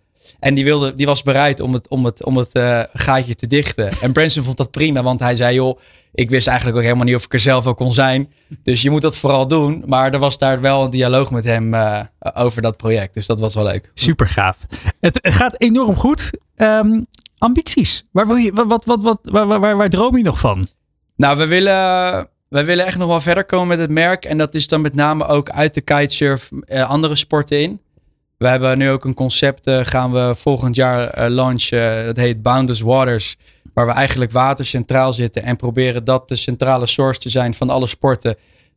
[0.40, 3.46] En die, wilde, die was bereid om het, om het, om het uh, gaatje te
[3.46, 3.90] dichten.
[4.00, 5.78] En Branson vond dat prima, want hij zei: joh,
[6.12, 8.32] ik wist eigenlijk ook helemaal niet of ik er zelf ook kon zijn.
[8.62, 9.84] Dus je moet dat vooral doen.
[9.86, 12.00] Maar er was daar wel een dialoog met hem uh,
[12.34, 13.14] over dat project.
[13.14, 13.90] Dus dat was wel leuk.
[13.94, 14.56] Super gaaf.
[15.00, 16.30] Het, gaat enorm goed.
[16.56, 17.06] Um,
[17.38, 18.04] ambities?
[18.10, 20.68] Waar, wil je, wat, wat, wat, waar, waar, waar, droom je nog van?
[21.16, 24.24] Nou, we willen, we willen echt nog wel verder komen met het merk.
[24.24, 27.80] En dat is dan met name ook uit de kitesurf uh, andere sporten in.
[28.38, 32.04] We hebben nu ook een concept, uh, gaan we volgend jaar uh, launchen.
[32.04, 33.36] dat heet Boundless Waters.
[33.74, 37.70] Waar we eigenlijk water centraal zitten en proberen dat de centrale source te zijn van
[37.70, 38.36] alle sporten.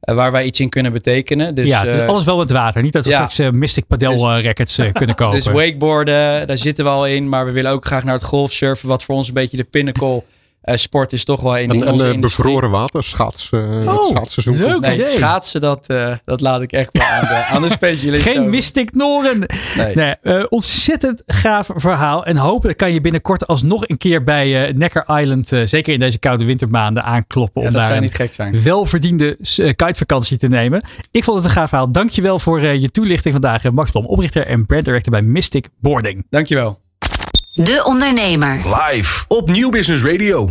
[0.10, 1.56] Uh, waar wij iets in kunnen betekenen.
[1.56, 2.82] Dus, ja, dus alles wel met water.
[2.82, 3.30] Niet dat we ja.
[3.30, 5.36] straks Mystic Padel dus, rackets kunnen kopen.
[5.36, 7.30] Dus wakeboarden, daar zitten we al in.
[7.30, 8.88] Maar we willen ook graag naar het golfsurfen.
[8.88, 10.24] Wat voor ons een beetje de pinnacle
[10.62, 13.70] eh, sport is toch wel in En, die en onze eh, bevroren water, schaats, eh,
[13.70, 14.58] het Oh, schaatsseizoen.
[14.58, 14.80] leuk.
[14.80, 15.08] Nee, idee.
[15.08, 18.50] schaatsen, dat, eh, dat laat ik echt wel aan de, aan de specialist Geen over.
[18.50, 19.46] Mystic Noren.
[19.78, 19.96] Nee.
[19.96, 22.26] Nee, ontzettend gaaf verhaal.
[22.26, 26.20] En hopelijk kan je binnenkort alsnog een keer bij eh, Necker Island, zeker in deze
[26.20, 27.62] koude wintermaanden, aankloppen.
[27.62, 28.62] Ja, om dat daar zou een niet gek zijn.
[28.64, 30.82] welverdiende uh, kitevakantie te nemen.
[31.12, 31.92] Ik vond het een gaaf verhaal.
[31.92, 33.72] Dankjewel voor eh, je toelichting vandaag.
[33.72, 36.26] Max Blom, oprichter en brand director bij Mystic Boarding.
[36.30, 36.81] Dankjewel.
[37.54, 38.56] De Ondernemer.
[38.56, 40.48] Live op Nieuw Business Radio.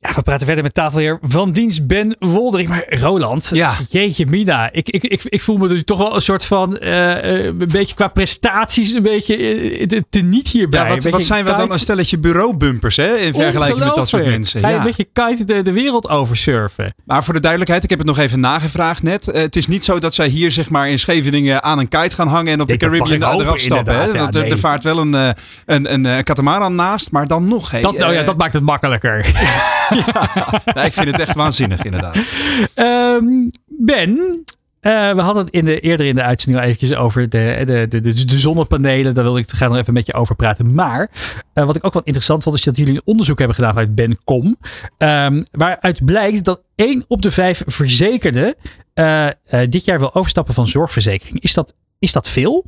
[0.00, 2.68] Ja, we praten verder met tafelheer van dienst Ben Woldering.
[2.68, 3.74] Maar Roland, Ja.
[3.88, 4.68] jeetje mina.
[4.72, 7.56] Ik, ik, ik, ik voel me dus toch wel een soort van, eh, eh, een
[7.72, 10.80] beetje qua prestaties, een beetje eh, te, te niet hierbij.
[10.80, 14.24] Ja, Een wat, zijn we dan een stelletje bureaubumpers hè, in vergelijking met dat soort
[14.26, 14.60] mensen.
[14.60, 14.80] Ga je Ja.
[14.80, 16.94] een beetje kite de, de wereld oversurfen.
[17.04, 19.26] Maar voor de duidelijkheid, ik heb het nog even nagevraagd net.
[19.26, 22.28] Het is niet zo dat zij hier zeg maar in Scheveningen aan een kite gaan
[22.28, 23.94] hangen en op de Caribbean eraf stappen.
[23.94, 24.04] Hè?
[24.04, 24.50] Ja, er, nee.
[24.50, 25.12] er vaart wel een,
[25.66, 27.70] een, een, eh, katamaran naast, maar dan nog.
[27.70, 29.26] Hey, Dat, nou ja, dat maakt het makkelijker.
[30.74, 32.16] ja, ik vind het echt waanzinnig inderdaad.
[32.74, 34.44] Ehm, ben,
[34.80, 37.86] eh, we hadden het in de, eerder in de uitzending al eventjes over de, de,
[37.88, 39.14] de, de, de zonnepanelen.
[39.14, 40.74] Daar wilde ik graag nog even met je over praten.
[40.74, 41.10] Maar
[41.52, 43.94] eh, wat ik ook wel interessant vond, is dat jullie een onderzoek hebben gedaan uit
[43.94, 44.56] Bencom.
[44.98, 48.54] ehm, waaruit blijkt dat één op de vijf verzekerden
[48.94, 49.28] eh,
[49.68, 51.40] dit jaar wil overstappen van zorgverzekering.
[51.40, 52.64] Is dat, is dat veel?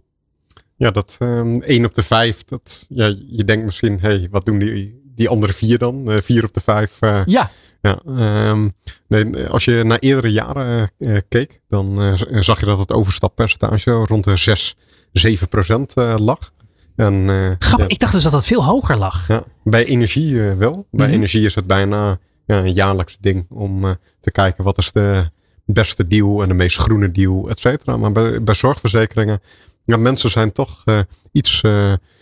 [0.80, 2.44] Ja, dat ehm 1 op de 5.
[2.44, 6.10] Dat, ja, je denkt misschien, hé, hey, wat doen die, die andere vier dan?
[6.10, 6.96] Eh 4 op de 5.
[7.00, 7.50] eh, Ja,
[7.82, 8.68] Ja, ehm,
[9.08, 14.24] nee, als je naar eerdere jaren eh, keek, dan zag je dat het overstappercentage rond
[14.24, 14.76] de 6,
[15.12, 16.38] 7 procent lag.
[16.96, 17.24] En,
[17.58, 17.78] grappig.
[17.78, 19.28] ja, Ik dacht dus dat dat veel hoger lag.
[19.28, 20.86] ja, bij energie wel.
[20.90, 21.14] Bij Mhm.
[21.16, 25.30] energie is het bijna ja, een jaarlijks ding om te kijken wat is de
[25.64, 27.96] beste deal en de meest groene deal, et cetera.
[27.96, 29.40] Maar bij, bij zorgverzekeringen,
[29.84, 30.84] ja, mensen zijn toch
[31.32, 31.62] iets,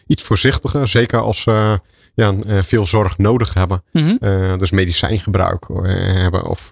[0.06, 0.88] iets voorzichtiger.
[0.88, 1.80] Zeker als ze
[2.18, 3.82] ja, eh, veel zorg nodig hebben.
[3.92, 4.16] Mhm.
[4.20, 6.70] Eh, dus medicijngebruik eh, hebben of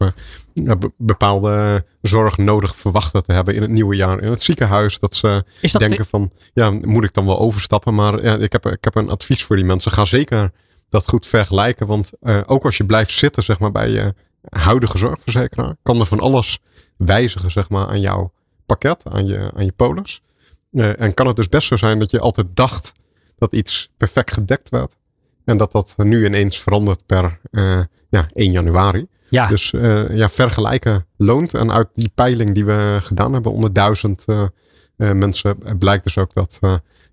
[0.97, 4.99] bepaalde zorg nodig verwachten te hebben in het nieuwe jaar in het ziekenhuis.
[4.99, 7.95] Dat ze dat denken van, ja, moet ik dan wel overstappen?
[7.95, 9.93] Maar ja, ik, heb, ik heb een advies voor die mensen.
[9.93, 10.51] Ga zeker
[10.89, 11.87] dat goed vergelijken.
[11.87, 12.13] Want
[12.47, 14.15] ook als je blijft zitten zeg maar, bij je
[14.49, 16.59] huidige zorgverzekeraar, kan er van alles
[16.97, 18.33] wijzigen zeg maar, aan jouw
[18.67, 20.21] pakket, aan je, aan je polis.
[20.73, 22.93] En kan het dus best zo zijn dat je altijd dacht
[23.39, 24.97] dat iets perfect gedekt werd.
[25.47, 29.07] En dat dat nu ineens verandert per eh, ja, 1 januari.
[29.29, 31.55] ja, Dus eh, ja, vergelijken loont.
[31.55, 34.43] En uit die peiling die we gedaan hebben onder duizend eh,
[34.97, 36.59] mensen blijkt dus ook dat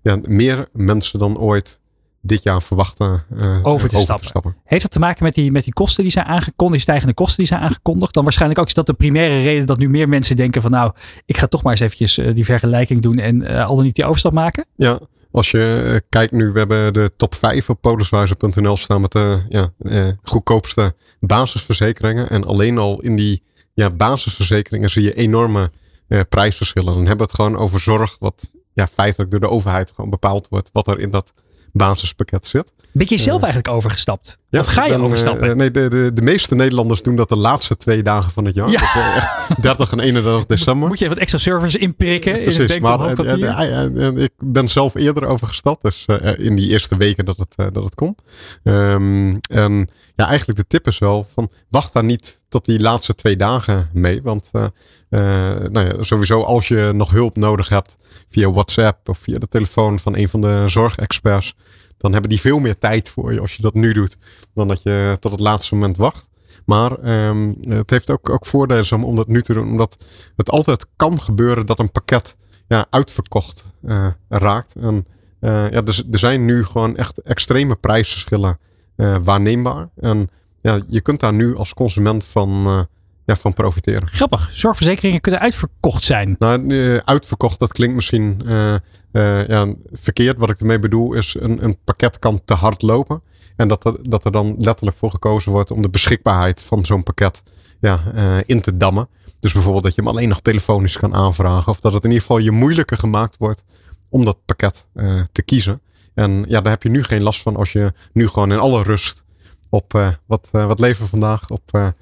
[0.02, 1.80] ja, meer mensen dan ooit
[2.20, 3.24] dit jaar verwachten
[3.62, 4.56] Over te stappen.
[4.64, 7.36] Heeft dat te maken met die, met die kosten die zijn aangekondigd, die stijgende kosten
[7.36, 8.14] die zijn aangekondigd?
[8.14, 10.92] Dan waarschijnlijk ook is dat de primaire reden dat nu meer mensen denken van nou,
[11.26, 14.32] ik ga toch maar eens eventjes die vergelijking doen en al dan niet die overstap
[14.32, 14.66] maken?
[14.76, 14.98] Ja,
[15.34, 19.38] als je eh, kijkt nu, we hebben de top 5 op poliswijzer.nl staan met de
[19.48, 22.30] ja, eh, goedkoopste basisverzekeringen.
[22.30, 23.42] En alleen al in die
[23.72, 25.70] ja, basisverzekeringen zie je enorme
[26.08, 26.92] eh, prijsverschillen.
[26.92, 30.48] Dan hebben we het gewoon over zorg, wat ja, feitelijk door de overheid gewoon bepaald
[30.48, 31.32] wordt, wat er in dat
[31.74, 32.72] basispakket zit.
[32.92, 34.38] Ben je zelf eigenlijk overgestapt?
[34.48, 35.56] Ja, of ga je ben, eh, overstappen?
[35.56, 38.70] nee, de, de, de meeste Nederlanders doen dat de laatste twee dagen van het jaar.
[38.70, 38.78] Ja.
[38.78, 40.88] Dus, eh, echt 30 en 31 december.
[40.88, 44.94] Moet je even wat extra servers inprikken in het Precies, maar eh, ik ben zelf
[44.94, 45.82] eerder overgestapt.
[45.82, 48.16] Dus eh, in die eerste weken dat het, eh, dat het kon.
[48.62, 53.14] Ehm, en ja, eigenlijk de tip is wel van wacht daar niet tot die laatste
[53.14, 54.22] twee dagen mee.
[54.22, 54.64] Want eh,
[55.08, 57.96] eh, nou ja, sowieso als je nog hulp nodig hebt
[58.34, 61.54] via WhatsApp of via de telefoon van een van de zorgexperts.
[61.96, 64.16] Dan hebben die veel meer tijd voor je als je dat nu doet.
[64.54, 66.28] Dan dat je tot het laatste moment wacht.
[66.64, 69.68] Maar ehm, het heeft ook, ook voordelen om, dat nu te doen.
[69.68, 70.04] Omdat
[70.36, 72.36] het altijd kan gebeuren dat een pakket
[72.68, 74.74] ja, uitverkocht eh, raakt.
[74.74, 75.06] En
[75.40, 78.58] eh, ja, dus er zijn nu gewoon echt extreme prijsverschillen
[78.96, 79.88] eh, waarneembaar.
[79.96, 82.86] En ja, je kunt daar nu als consument van,
[83.24, 84.08] ja, van profiteren.
[84.08, 86.36] Grappig, zorgverzekeringen kunnen uitverkocht zijn.
[86.38, 90.38] Nou, eh, uitverkocht, dat klinkt misschien eh, eh, ja, verkeerd.
[90.38, 93.22] Wat ik ermee bedoel is, een, een pakket kan te hard lopen.
[93.56, 97.02] En dat er, dat er dan letterlijk voor gekozen wordt om de beschikbaarheid van zo'n
[97.02, 97.42] pakket
[97.80, 98.00] ja,
[98.46, 99.08] in te dammen.
[99.40, 101.72] Dus bijvoorbeeld dat je hem alleen nog telefonisch kan aanvragen.
[101.72, 103.64] Of dat het in ieder geval je moeilijker gemaakt wordt
[104.08, 104.86] om dat pakket
[105.32, 105.80] te kiezen.
[106.14, 108.82] En ja, daar heb je nu geen last van als je nu gewoon in alle
[108.82, 109.24] rust
[109.68, 111.50] op, wat, wat leven vandaag?
[111.50, 111.92] Op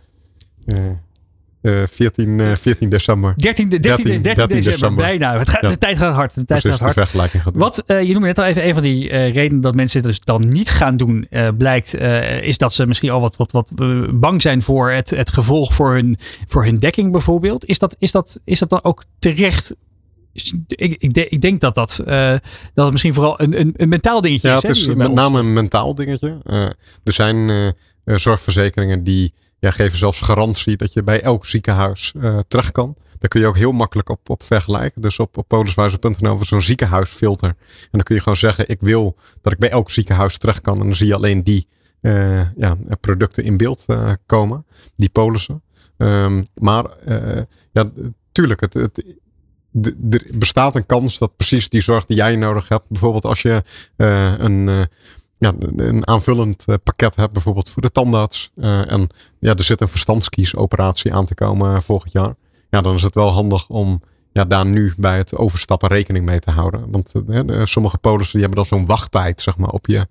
[1.62, 3.32] eh, eh, 14, eh, 14 december.
[3.36, 5.04] 13, 13, 13, 13 december, december.
[5.04, 5.38] bijna.
[5.38, 5.68] Het gaat, Ja.
[5.68, 6.34] De tijd gaat hard.
[6.34, 7.30] De tijd Precies, gaat hard.
[7.30, 7.56] gaat.
[7.56, 10.20] Wat eh, je noemde net al even een van die redenen dat mensen het dus
[10.20, 11.94] dan niet gaan doen, blijkt,
[12.42, 13.70] is dat ze misschien al wat, wat, wat
[14.20, 17.64] bang zijn voor het, het gevolg voor hun, voor hun dekking bijvoorbeeld.
[17.64, 19.74] Is dat, is, dat, is dat dan ook terecht?
[20.32, 22.44] Ik, ik, de- ik denk dat dat, dat
[22.84, 24.62] het misschien vooral een, een, een mentaal dingetje Ja, is.
[24.62, 26.38] het hè, is met name een mentaal dingetje.
[27.04, 32.72] Er zijn zorgverzekeringen die ja, geven zelfs garantie dat je bij elk ziekenhuis uh, terecht
[32.72, 32.96] kan.
[33.18, 35.02] Daar kun je ook heel makkelijk op, op vergelijken.
[35.02, 37.48] Dus op, op voor zo'n ziekenhuisfilter.
[37.48, 40.78] En dan kun je gewoon zeggen, ik wil dat ik bij elk ziekenhuis terecht kan.
[40.78, 41.66] En dan zie je alleen die
[42.00, 45.62] uh, ja, producten in beeld uh, komen, die polissen.
[45.96, 46.84] Um, maar
[47.72, 47.90] ja,
[48.32, 49.04] tuurlijk, het, het,
[50.10, 53.62] er bestaat een kans dat precies die zorg die jij nodig hebt, bijvoorbeeld als je
[54.38, 54.88] een
[55.42, 58.50] ja, een aanvullend pakket hebt, bijvoorbeeld voor de tandarts.
[58.56, 62.34] Uh, en ja, er zit een verstandskiesoperatie aan te komen volgend jaar.
[62.70, 64.02] Ja, dan is het wel handig om
[64.32, 66.90] ja, daar nu bij het overstappen rekening mee te houden.
[66.90, 67.12] Want
[67.62, 70.06] sommige polissen die hebben dan zo'n wachttijd zeg maar, op je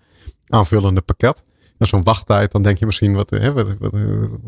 [0.47, 1.43] aanvullende pakket.
[1.77, 3.67] En zo'n wachttijd, dan denk je misschien, wat, hè, wat,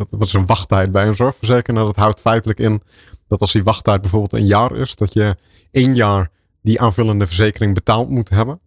[0.09, 1.77] wat, is een wachttijd bij een zorgverzekering?
[1.77, 2.81] Nou, dat houdt feitelijk in
[3.27, 5.37] dat als die wachttijd bijvoorbeeld een jaar is, dat je
[5.71, 6.29] één jaar
[6.61, 8.59] die aanvullende verzekering betaald moet hebben.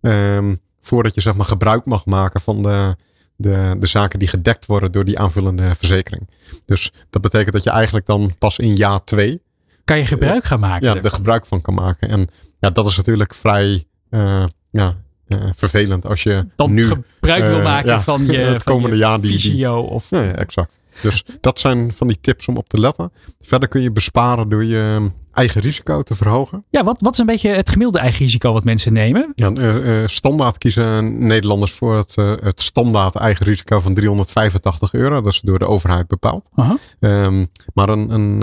[0.00, 2.96] Um, voordat je zeg maar gebruik mag maken van de,
[3.36, 6.28] de, de zaken die gedekt worden door die aanvullende verzekering.
[6.66, 9.42] Dus dat betekent dat je eigenlijk dan pas in jaar twee.
[9.84, 10.94] Kan je gebruik gaan maken?
[10.94, 12.08] Ja, er gebruik van kan maken.
[12.08, 12.28] En
[12.60, 14.96] ja, dat is natuurlijk vrij uh, ja,
[15.28, 18.88] uh, vervelend als je dan nu gebruik wil maken uh, ja, van je, het komende
[18.88, 20.80] van je jaar die, visio of ja, ja, exact.
[21.02, 23.12] Dus dat zijn van die tips om op te letten.
[23.40, 26.64] Verder kun je besparen door je eigen risico te verhogen.
[26.70, 29.32] Ja, wat, wat is een beetje het gemiddelde eigen risico wat mensen nemen?
[29.34, 34.92] Ja, uh, uh, standaard kiezen Nederlanders voor het, uh, het standaard eigen risico van 385
[34.92, 35.20] euro.
[35.20, 36.48] Dat is door de overheid bepaald.
[36.54, 36.72] -huh.
[37.00, 38.42] Um, maar een, een,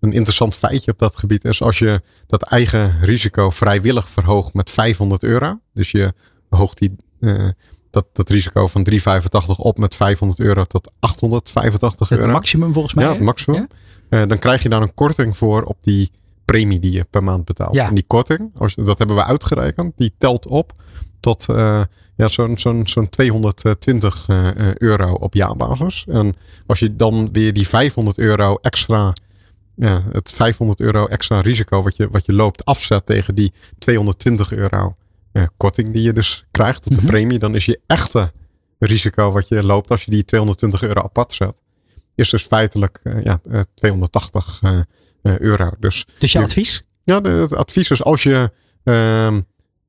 [0.00, 4.70] een interessant feitje op dat gebied is als je dat eigen risico vrijwillig verhoogt met
[4.70, 5.60] 500 euro.
[5.74, 6.12] Dus je
[6.48, 6.96] hoogt die,
[7.98, 12.32] dat, dat risico van 385 op met 500 euro tot 885 het euro.
[12.32, 13.04] maximum volgens mij.
[13.04, 13.66] Ja, het maximum.
[14.10, 14.22] Ja?
[14.22, 16.10] Uh, dan krijg je daar een korting voor op die
[16.44, 17.74] premie die je per maand betaalt.
[17.74, 17.88] Ja.
[17.88, 20.72] En die korting, als, dat hebben we uitgerekend, die telt op
[21.20, 21.82] tot uh,
[22.16, 26.04] ja, zo'n zo'n zo'n 220 uh, euro op jaarbasis.
[26.08, 29.12] En als je dan weer die 500 euro extra,
[29.74, 34.52] ja, het 500 euro extra risico wat je, wat je loopt afzet tegen die 220
[34.52, 34.96] euro
[35.32, 37.06] uh, korting die je dus krijgt op de Mhm.
[37.10, 38.32] premie, dan is je echte
[38.78, 41.60] risico wat je loopt als je die 220 euro apart zet,
[42.14, 44.60] is dus feitelijk uh, ja, uh, 280
[45.22, 45.70] euro.
[45.80, 46.82] Dus, Dus je advies?
[47.04, 48.52] ja, de, het advies is als je
[48.84, 49.40] ehm,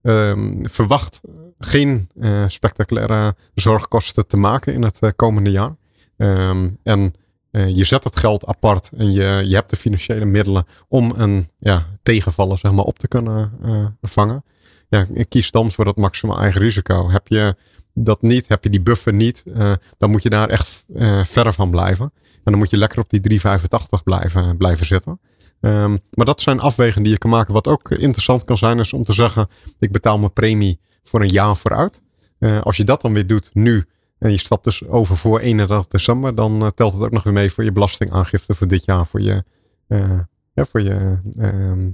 [0.02, 1.22] ehm, verwacht
[1.60, 5.76] geen eh, spectaculaire zorgkosten te maken in het eh, komende jaar.
[6.18, 7.14] Ehm, en
[7.52, 11.48] eh, je zet het geld apart en je, je hebt de financiële middelen om een
[11.60, 14.44] ja, tegenvallen zeg maar, op te kunnen eh, vangen.
[14.90, 17.10] Ja, kies dan voor dat maximaal eigen risico.
[17.10, 17.56] Heb je
[17.94, 21.54] dat niet, heb je die buffer niet, eh, dan moet je daar echt eh, verder
[21.54, 22.12] van blijven.
[22.24, 25.20] En dan moet je lekker op die 385 blijven, blijven zitten.
[25.62, 27.54] Ehm, maar dat zijn afwegingen die je kan maken.
[27.54, 29.48] Wat ook interessant kan zijn, is om te zeggen:
[29.80, 32.02] ik betaal mijn premie voor een jaar vooruit.
[32.40, 33.86] Eh, als je dat dan weer doet nu
[34.20, 37.34] en je stapt dus over voor 31 december, dan eh, telt het ook nog weer
[37.34, 39.44] mee voor je belastingaangifte voor dit jaar, voor je,
[39.88, 40.20] eh,
[40.54, 41.92] ja, voor je ehm,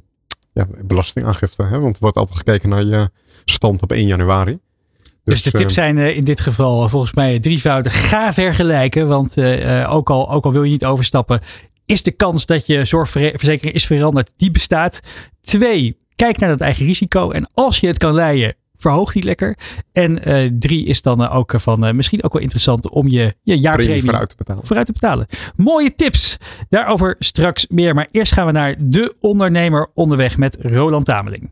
[0.56, 1.63] ja, belastingaangifte.
[1.63, 1.80] Hè?
[1.80, 3.10] Want er wordt altijd gekeken naar je
[3.46, 4.60] stand op 1 januari.
[5.24, 8.10] Dus, de eh, tips zijn eh, in dit geval volgens mij drievoudig.
[8.10, 11.41] Ga vergelijken, want eh, eh, ook, al, ook al wil je niet overstappen,
[11.86, 15.00] is de kans dat je zorgverzekering is veranderd, die bestaat.
[15.41, 17.32] Twee, kijk naar dat eigen risico.
[17.32, 19.57] En als je het kan leiden, verhoog die lekker.
[19.91, 23.35] En eh, drie is dan eh, ook van eh, misschien ook wel interessant om je,
[23.43, 24.65] je jaarpremie vooruit te betalen.
[24.65, 25.27] vooruit te betalen.
[25.55, 26.38] Mooie tips.
[26.69, 27.93] Daarover straks meer.
[27.93, 31.51] Maar eerst gaan we naar de ondernemer onderweg met Roland Tameling.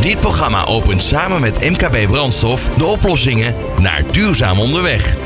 [0.00, 5.16] Dit programma opent samen met MKB Brandstof de oplossingen naar duurzaam onderweg.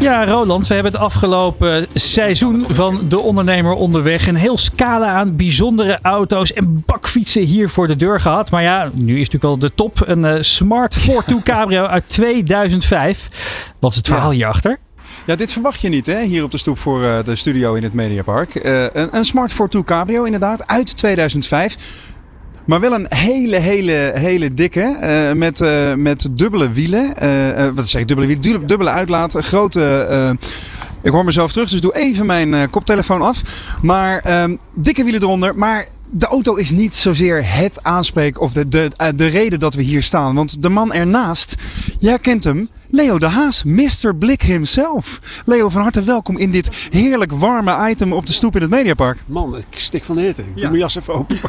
[0.00, 5.36] Ja, Roland, we hebben het afgelopen seizoen van De Ondernemer onderweg een heel scala aan
[5.36, 8.50] bijzondere auto's en bakfietsen hier voor de deur gehad.
[8.50, 13.28] Maar ja, nu is natuurlijk wel de top een eh, Smart Fortwo Cabrio uit 2005.
[13.78, 14.78] Wat is het verhaal hierachter?
[15.26, 17.82] Ja, dit verwacht je niet hè, hier op de stoep voor eh, de studio in
[17.82, 18.54] het Mediapark.
[18.54, 21.76] Eh, een, een Smart Fortwo Cabrio inderdaad, uit 2005.
[22.68, 24.80] Maar wel een hele, hele, hele dikke.
[25.00, 27.16] eh, met, eh, met dubbele wielen.
[27.16, 28.66] Eh, wat zeg ik, dubbele wielen?
[28.66, 29.34] Dubbele, uitlaat.
[29.34, 30.36] Grote.
[31.02, 33.42] ik hoor mezelf terug, dus doe even mijn koptelefoon af.
[33.82, 35.58] Maar ehm, dikke wielen eronder.
[35.58, 39.82] Maar de auto is niet zozeer het aanspreek of de, de, de reden dat we
[39.82, 40.34] hier staan.
[40.34, 41.54] Want de man ernaast,
[41.98, 42.68] jij kent hem.
[42.90, 44.14] Leo de Haas, Mr.
[44.18, 45.18] Blik himself.
[45.44, 49.18] Leo, van harte welkom in dit heerlijk warme item op de stoep in het Mediapark.
[49.26, 50.42] Man, ik stik van de hitte.
[50.42, 50.60] Ik Ja.
[50.60, 51.36] doe mijn jas even open.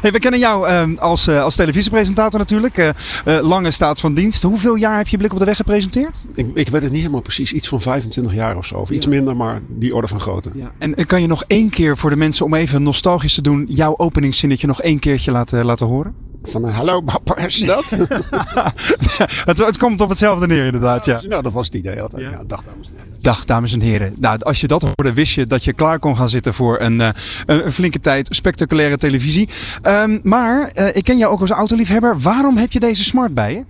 [0.00, 2.78] Hey, we kennen jou ehm, als, eh, als televisiepresentator natuurlijk.
[2.78, 4.42] Eh, eh, lange staat van dienst.
[4.42, 6.24] Hoeveel jaar heb je Blik op de Weg gepresenteerd?
[6.34, 7.52] ik, ik weet het niet helemaal precies.
[7.52, 8.74] Iets van 25 jaar of zo.
[8.74, 10.50] Of iets minder, maar die orde van grootte.
[10.78, 13.66] En eh, kan je nog één keer voor de mensen om even nostalgisch te doen...
[13.68, 16.14] jouw openingszinnetje nog één keertje laten, laten horen?
[16.48, 17.90] Van eh, hallo Bapper, is dat?
[19.50, 21.20] het, het komt op hetzelfde neer inderdaad, ja.
[21.28, 22.22] nou, dat was het idee altijd.
[22.22, 23.12] Ja, dag dames en heren.
[23.20, 24.14] Dag dames en heren.
[24.18, 27.00] Nou, als je dat hoorde, wist je dat je klaar kon gaan zitten voor een,
[27.00, 27.08] eh,
[27.46, 29.48] een, een flinke tijd spectaculaire televisie.
[29.82, 32.18] Ehm, maar eh, ik ken jou ook als autoliefhebber.
[32.18, 33.64] Waarom heb je deze smart bij je?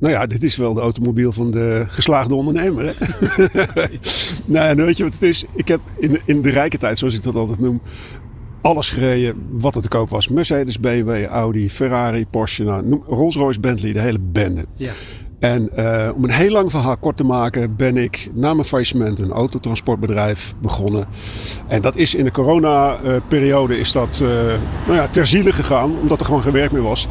[0.00, 2.84] Nou ja, dit is wel de automobiel van de geslaagde ondernemer.
[2.84, 2.92] Hè?
[4.44, 5.44] nou, en weet je wat het is?
[5.54, 7.80] Ik heb in, in de rijke tijd, zoals ik dat altijd noem,
[8.60, 10.28] alles gereden wat er te koop was.
[10.28, 14.64] Mercedes, BMW, Audi, Ferrari, Porsche, nou, Rolls-Royce, Bentley, de hele bende.
[14.76, 14.92] Ja.
[15.38, 19.18] En eh, om een heel lang verhaal kort te maken, ben ik na mijn faillissement
[19.18, 21.06] een autotransportbedrijf begonnen.
[21.66, 24.28] En dat is in de corona-periode is dat eh,
[24.86, 27.08] nou ja, ter ziele gegaan, omdat er gewoon geen werk meer was.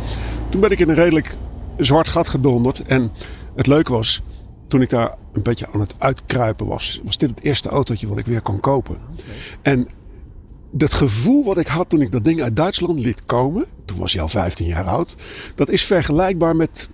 [0.49, 1.37] Toen ben ik in een redelijk
[1.77, 2.81] zwart gat gedonderd.
[2.81, 3.11] En
[3.55, 4.21] het leuke was,
[4.67, 8.17] toen ik daar een beetje aan het uitkruipen was, was dit het eerste autootje wat
[8.17, 8.97] ik weer kon kopen.
[9.61, 9.87] En
[10.79, 14.13] dat gevoel wat ik had toen ik dat ding uit Duitsland liet komen, toen was
[14.13, 15.15] hij al 15 jaar oud,
[15.55, 16.89] dat is vergelijkbaar met,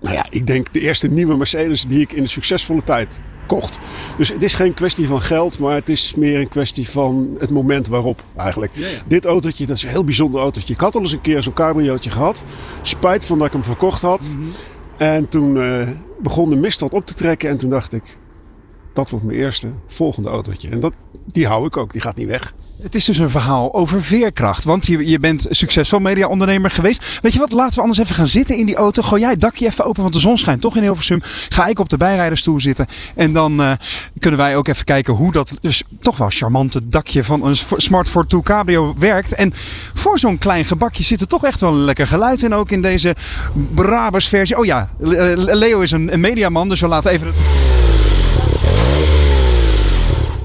[0.00, 3.78] nou ja, ik denk de eerste nieuwe Mercedes die ik in de succesvolle tijd kocht.
[4.16, 7.50] Dus het is geen kwestie van geld, maar het is meer een kwestie van het
[7.50, 9.02] moment waarop eigenlijk.
[9.06, 10.74] Dit autootje, dat is een heel bijzonder autootje.
[10.74, 12.44] Ik had al eens een keer zo'n cabriootje gehad.
[12.82, 14.36] Spijt van dat ik hem verkocht had.
[14.96, 15.88] En toen eh,
[16.22, 18.18] begon de mist op te trekken en toen dacht ik,
[18.92, 20.68] dat wordt mijn eerste volgende autootje.
[20.68, 20.92] En dat,
[21.26, 22.54] die hou ik ook, die gaat niet weg.
[22.84, 24.64] Het is dus een verhaal over veerkracht.
[24.64, 27.18] Want je, je bent succesvol mediaondernemer geweest.
[27.22, 29.02] Weet je wat, laten we anders even gaan zitten in die auto.
[29.02, 31.20] Gooi jij het dakje even open, want de zon schijnt toch in Hilversum.
[31.48, 32.86] Ga ik op de bijrijdersstoel zitten.
[33.14, 33.72] En dan eh,
[34.18, 38.08] kunnen wij ook even kijken hoe dat dus toch wel charmante dakje van een Smart
[38.08, 39.34] Ford 2 Cabrio werkt.
[39.34, 39.52] En
[39.94, 42.54] voor zo'n klein gebakje zit er toch echt wel een lekker geluid in.
[42.54, 43.14] Ook in deze
[43.74, 44.58] Brabers versie.
[44.58, 47.36] Oh ja, Le- Leo is een, een mediaman, dus we laten even het...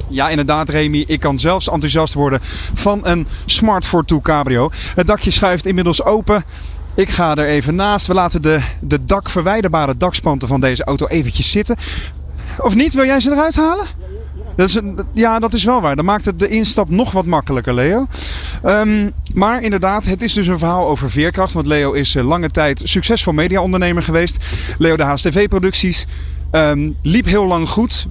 [0.09, 1.03] Ja, inderdaad, Remy.
[1.07, 2.39] Ik kan zelfs enthousiast worden
[2.73, 4.69] van een Smart Ford 2 Cabrio.
[4.95, 6.43] Het dakje schuift inmiddels open.
[6.95, 8.07] Ik ga er even naast.
[8.07, 11.75] We laten de, de dakverwijderbare dakspanten van deze auto eventjes zitten.
[12.57, 12.93] Of niet?
[12.93, 13.85] Wil jij ze eruit halen?
[14.55, 14.79] Dat is
[15.13, 15.95] ja, dat is wel waar.
[15.95, 18.07] Dan maakt het de instap nog wat makkelijker, Leo.
[18.63, 21.53] Ehm, maar inderdaad, het is dus een verhaal over veerkracht.
[21.53, 24.37] Want Leo is eh, lange tijd succesvol mediaondernemer geweest.
[24.77, 26.05] Leo de Haas TV-producties.
[26.51, 28.07] ehm, liep heel lang goed.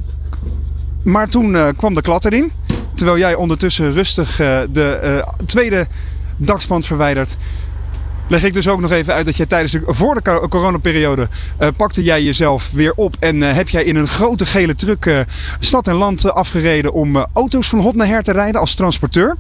[1.09, 2.53] Maar toen eh, kwam de klad erin.
[2.95, 5.87] Terwijl jij ondertussen rustig eh, de eh, tweede
[6.37, 7.37] dakspand verwijdert.
[8.29, 11.29] Leg ik dus ook nog even uit dat jij tijdens de voor de co- coronaperiode
[11.77, 15.25] pakte jij jezelf weer op en heb jij in een grote gele truck
[15.59, 19.37] stad en land afgereden om auto's van hot naar her te rijden als transporteur.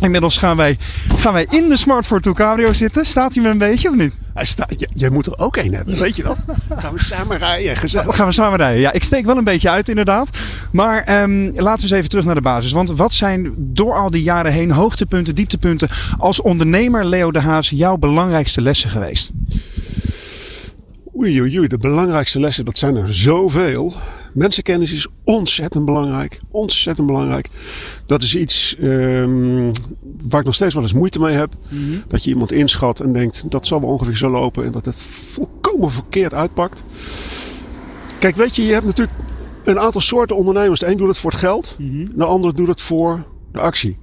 [0.00, 0.78] Inmiddels gaan wij,
[1.16, 3.04] gaan wij in de Smart Ford 2 Cabrio zitten.
[3.06, 4.14] Staat hij me een beetje of niet?
[4.34, 6.44] Hij staat, j- jij moet er ook een hebben, weet je dat?
[6.78, 8.16] Gaan we samen rijden, gezellig.
[8.16, 8.80] Gaan we samen rijden?
[8.80, 10.30] Ja, ik steek wel een beetje uit inderdaad.
[10.72, 12.72] Maar ehm, laten we eens even terug naar de basis.
[12.72, 17.70] Want wat zijn door al die jaren heen hoogtepunten, dieptepunten als ondernemer Leo de Haas
[17.70, 19.30] jouw belangrijkste lessen geweest?
[21.16, 23.94] Oei, oei, oei, de belangrijkste lessen, dat zijn er zoveel.
[24.32, 26.40] Mensenkennis is ontzettend belangrijk.
[26.50, 27.48] Ontzettend belangrijk.
[28.06, 29.72] Dat is iets ehm,
[30.28, 31.54] waar ik nog steeds wel eens moeite mee heb.
[32.08, 34.64] Dat je iemand inschat en denkt, dat zal wel ongeveer zo lopen.
[34.64, 36.84] En dat het volkomen verkeerd uitpakt.
[38.18, 39.18] Kijk, weet je, je hebt natuurlijk
[39.64, 40.80] een aantal soorten ondernemers.
[40.80, 41.76] De een doet het voor het geld.
[42.14, 43.98] De ander doet het voor de actie.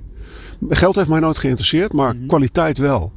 [0.69, 3.11] Geld heeft mij nooit geïnteresseerd, maar kwaliteit wel.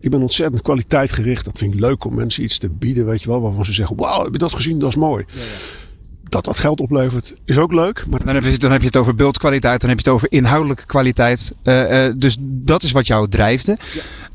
[0.00, 1.44] Ik ben ontzettend kwaliteitgericht.
[1.44, 3.40] Dat vind ik leuk om mensen iets te bieden, weet je wel.
[3.40, 4.78] Waarvan ze zeggen, wauw, heb je dat gezien?
[4.78, 5.24] Dat is mooi.
[6.28, 8.04] Dat dat geld oplevert, is ook leuk.
[8.10, 10.32] Maar Dan heb, je, dan heb je het over beeldkwaliteit, dan heb je het over
[10.32, 11.52] inhoudelijke kwaliteit.
[11.62, 13.76] Eh, eh, dus dat is wat jou drijfde.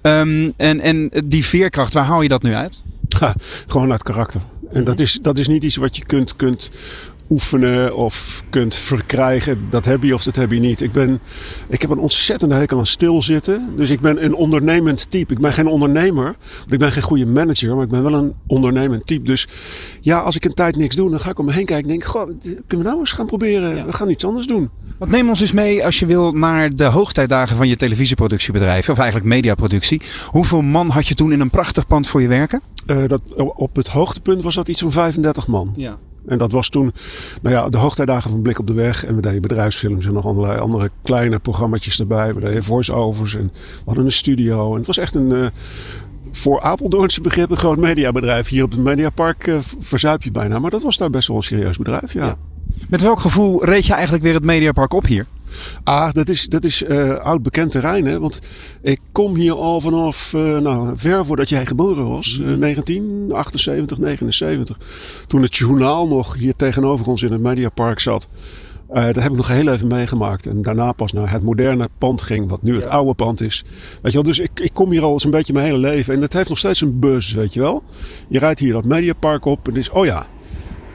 [0.02, 2.82] Ehm, en, en die veerkracht, waar haal je dat nu uit?
[3.20, 3.36] Ha,
[3.68, 4.42] gewoon uit karakter.
[4.74, 6.72] En dat is, dat is niet iets wat je kunt, kunt
[7.30, 9.67] oefenen of kunt verkrijgen.
[9.69, 10.82] Dat heb je of dat heb je niet.
[10.82, 11.19] Ik, ben,
[11.67, 13.73] ik heb een ontzettende hekel aan stilzitten.
[13.75, 15.34] Dus ik ben een ondernemend type.
[15.34, 16.36] Ik ben geen ondernemer.
[16.59, 17.75] Want ik ben geen goede manager.
[17.75, 19.25] Maar ik ben wel een ondernemend type.
[19.25, 19.47] Dus
[20.01, 21.84] ja, als ik een tijd niks doe, dan ga ik om me heen kijken.
[21.84, 23.86] En denk, goh, kunnen we nou eens gaan proberen?
[23.86, 24.69] We gaan iets anders doen.
[24.97, 28.89] Want neem ons eens mee, als je wil, naar de hoogtijdagen van je televisieproductiebedrijf.
[28.89, 30.01] Of eigenlijk mediaproductie.
[30.27, 32.61] Hoeveel man had je toen in een prachtig pand voor je werken?
[32.86, 35.73] Eh, dat, op het hoogtepunt was dat iets van 35 man.
[35.75, 35.97] Ja.
[36.30, 36.93] En dat was toen
[37.41, 39.05] nou ja, de hoogtijdagen van Blik op de Weg.
[39.05, 42.34] En we deden bedrijfsfilms en nog allerlei andere kleine programma's erbij.
[42.34, 44.71] We deden voice-overs en we hadden een studio.
[44.71, 45.45] En het was echt een, eh,
[46.32, 48.47] voor Apeldoornse begrip, een groot mediabedrijf.
[48.47, 50.59] Hier op het Mediapark eh, verzuip je bijna.
[50.59, 52.38] Maar dat was daar best wel een serieus bedrijf, ja.
[52.89, 55.25] Met welk gevoel reed je eigenlijk weer het Mediapark op hier?
[55.84, 58.06] Ah, dat is, dat is eh, oud bekend terrein.
[58.06, 58.20] Hè?
[58.20, 58.41] Want
[58.82, 62.39] ik kom hier al vanaf eh, nou, ver voordat jij geboren was.
[62.39, 64.78] eh, 1978, 79.
[65.28, 68.28] Toen het journaal nog hier tegenover ons in het Mediapark zat.
[68.93, 70.45] Uh, dat heb ik nog heel even meegemaakt.
[70.45, 73.64] En daarna pas naar het moderne pand ging, wat nu het oude pand is.
[74.02, 76.14] Weet je wel, dus ik, ik kom hier al eens een beetje mijn hele leven.
[76.14, 77.84] En het heeft nog steeds een bus, weet je wel.
[78.28, 80.28] Je rijdt hier dat Mediapark op en het is, oh ja,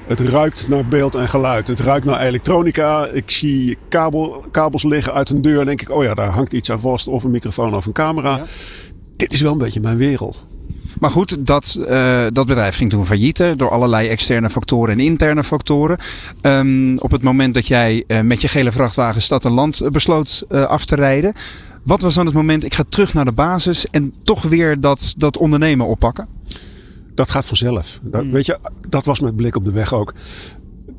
[0.07, 1.69] het ruikt naar beeld en geluid.
[1.69, 3.07] Het ruikt naar elektronica.
[3.07, 6.53] Ik zie kabel, kabels liggen uit een deur en denk ik, oh ja, daar hangt
[6.53, 7.09] iets aan vast.
[7.09, 8.45] Of een microfoon of een camera.
[9.17, 10.47] Dit is wel een beetje mijn wereld.
[10.99, 15.45] Maar goed, dat, uh, dat bedrijf ging toen failliet door allerlei externe factoren en interne
[15.45, 15.99] factoren.
[16.43, 20.45] Um, op het moment dat jij uh, met je gele vrachtwagen stad en land besloot
[20.51, 21.35] uh, af te rijden.
[21.83, 25.15] Wat was dan het moment, ik ga terug naar de basis en toch weer dat,
[25.17, 26.29] dat ondernemen oppakken?
[27.15, 28.01] Dat gaat vanzelf.
[28.03, 28.31] Dat, hmm.
[28.31, 28.59] Weet je,
[28.89, 30.13] dat was met blik op de weg ook.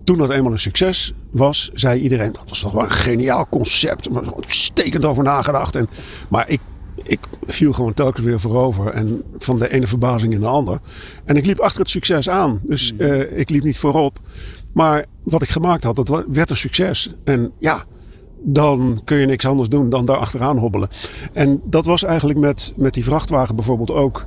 [0.04, 4.10] Toen dat eenmaal een succes was, zei iedereen dat was toch wel een geniaal concept.
[4.10, 5.76] Maar stekend over nagedacht.
[5.76, 5.88] En,
[6.30, 6.60] maar ik
[7.04, 8.88] ik viel gewoon telkens weer voorover.
[8.88, 10.80] En van de ene verbazing in de ander.
[11.26, 12.60] En ik liep achter het succes aan.
[12.64, 14.20] Dus uh, ik liep niet voorop.
[14.72, 17.14] Maar wat ik gemaakt had, dat werd een succes.
[17.24, 17.84] En ja,
[18.48, 20.90] dan kun je niks anders doen dan daar achteraan hobbelen.
[21.34, 24.26] En dat was eigenlijk met, met die vrachtwagen bijvoorbeeld ook.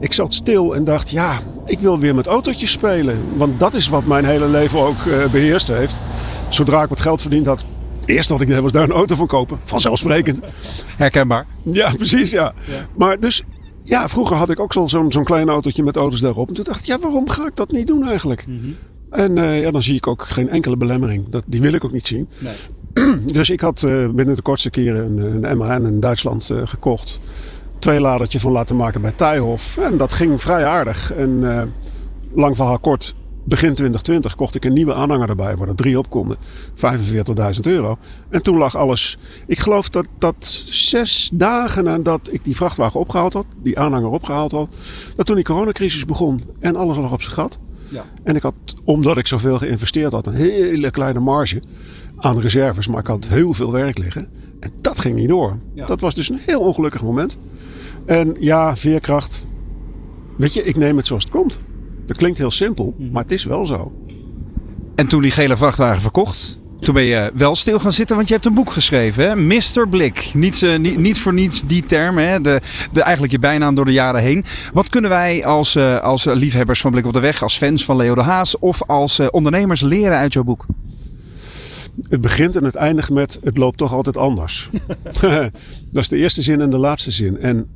[0.00, 3.18] Ik zat stil en dacht, ja, ik wil weer met autootjes spelen.
[3.36, 6.00] Want dat is wat mijn hele leven ook uh, beheerst heeft.
[6.48, 7.64] Zodra ik wat geld verdiend had,
[8.04, 9.58] Eerst wat ik deed was daar een auto van kopen.
[9.62, 10.40] Vanzelfsprekend.
[10.96, 11.46] Herkenbaar.
[11.62, 12.54] Ja, precies ja.
[12.96, 13.42] Maar dus,
[13.82, 16.48] ja, vroeger had ik ook zo'n zo'n klein autootje met auto's daarop.
[16.48, 18.46] En toen dacht ik, ja, waarom ga ik dat niet doen eigenlijk?
[18.46, 18.70] Mhm.
[19.10, 21.28] En uh, ja, dan zie ik ook geen enkele belemmering.
[21.28, 22.28] Dat, die wil ik ook niet zien.
[22.38, 22.52] Nee.
[23.24, 27.20] Dus ik had uh, binnen de kortste keren een, een MAN in Duitsland uh, gekocht.
[27.78, 29.78] Twee ladertje van laten maken bij Tijhof.
[29.78, 31.12] En dat ging vrij aardig.
[31.12, 31.40] En
[32.34, 33.14] lang verhaal kort,
[33.44, 36.36] begin 2020 kocht ik een nieuwe aanhanger erbij, waar er drie op konden.
[36.36, 37.98] 45.000 euro.
[38.28, 39.18] En toen lag alles.
[39.46, 44.52] Ik geloof dat, dat zes dagen nadat ik die vrachtwagen opgehaald had, die aanhanger opgehaald
[44.52, 44.68] had,
[45.16, 47.58] dat toen die coronacrisis begon en alles lag op zijn gat.
[47.92, 48.04] Ja.
[48.22, 51.62] En ik had, omdat ik zoveel geïnvesteerd had, een hele kleine marge
[52.16, 54.28] aan reserves, maar ik had heel veel werk liggen.
[54.60, 55.58] En dat ging niet door.
[55.74, 57.38] Dat was dus een heel ongelukkig moment.
[58.06, 59.44] En ja, veerkracht.
[60.36, 61.60] Weet je, ik neem het zoals het komt.
[62.06, 63.10] Dat klinkt heel simpel, mhm.
[63.10, 63.92] maar het is wel zo.
[64.94, 68.34] En toen die gele vrachtwagen verkocht, toen ben je wel stil gaan zitten, want je
[68.34, 69.36] hebt een boek geschreven, hè?
[69.36, 69.88] Mr.
[69.88, 70.30] Blik.
[70.34, 72.40] Niet, uh, niet, niet, voor niets die term, hè?
[72.40, 72.60] De,
[72.92, 74.44] de, eigenlijk je bijnaam door de jaren heen.
[74.72, 77.96] Wat kunnen wij als, uh, als liefhebbers van Blik op de Weg, als fans van
[77.96, 80.66] Leo de Haas of als uh, ondernemers leren uit jouw boek?
[82.08, 84.70] Het begint en het eindigt met: het loopt toch altijd anders.
[85.90, 87.38] dat is de eerste zin en de laatste zin.
[87.38, 87.66] En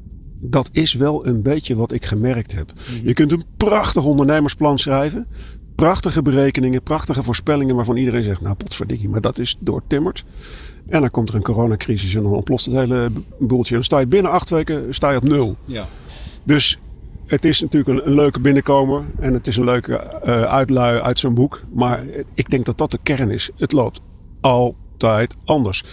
[0.41, 2.73] dat is wel een beetje wat ik gemerkt heb.
[2.73, 3.07] Mhm.
[3.07, 5.27] Je kunt een prachtig ondernemersplan schrijven.
[5.77, 10.25] Prachtige berekeningen, prachtige voorspellingen waarvan iedereen zegt, nou potverdikkie, maar dat is doortimmerd.
[10.89, 13.71] En dan komt er een coronacrisis en dan ontploft het hele boeltje.
[13.71, 15.57] En dan sta je binnen acht weken sta je op nul.
[15.65, 15.85] Ja.
[16.45, 16.79] Dus
[17.27, 21.19] het is natuurlijk een, een, leuke binnenkomer en het is een leuke uh, uitlui uit
[21.19, 21.63] zo'n boek.
[21.73, 22.05] Maar
[22.35, 23.51] ik denk dat dat de kern is.
[23.57, 24.01] Het loopt
[24.41, 25.85] altijd anders.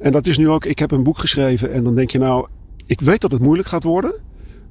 [0.00, 2.46] En dat is nu ook, ik heb een boek geschreven en dan denk je nou,
[2.86, 4.14] ik weet dat het moeilijk gaat worden.